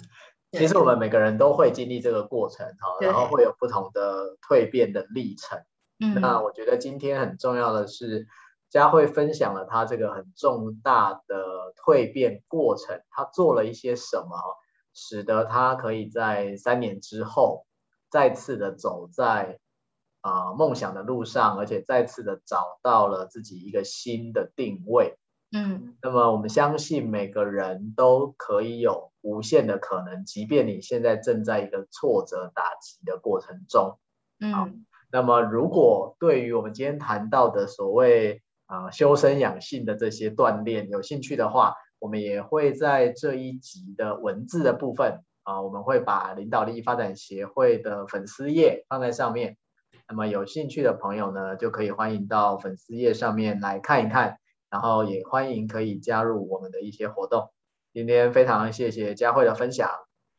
[0.52, 5.62] 其实我们每个人都会经历这个过程哈，然后会有不同的蜕变的历程。
[6.00, 8.26] 嗯，那我觉得今天很重要的是，
[8.68, 14.36] 佳慧分享了她这个很重大的蜕变过程，她做了一些什么，
[14.92, 17.66] 使得她可以在三年之后
[18.10, 19.60] 再次的走在
[20.20, 25.16] 啊、呃、梦想的路上，而且再次的找到了自己一个新的定位。
[25.52, 33.98] 嗯，那么我们相信每个人都可以有无限的可能，即便你现在正在一个挫折打击的过程中。
[34.38, 49.56] 嗯，那么如果对于我们今天谈到的所谓啊、呃、修身养性的这些锻炼有兴趣的话，我们也会在这一集的文字的部分啊、呃，我们会把领导力发展协会的粉丝页放在上面。
[50.08, 54.39] 那么有兴趣的朋友呢，就可以欢迎到粉丝页上面来看一看。
[54.70, 57.50] 然后也欢迎可以加入我们的一些活动。
[57.92, 59.88] 今天非常谢谢佳慧的分享。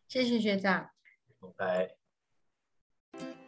[0.07, 0.89] 谢谢学长。
[1.57, 1.95] 拜
[3.17, 3.40] 拜。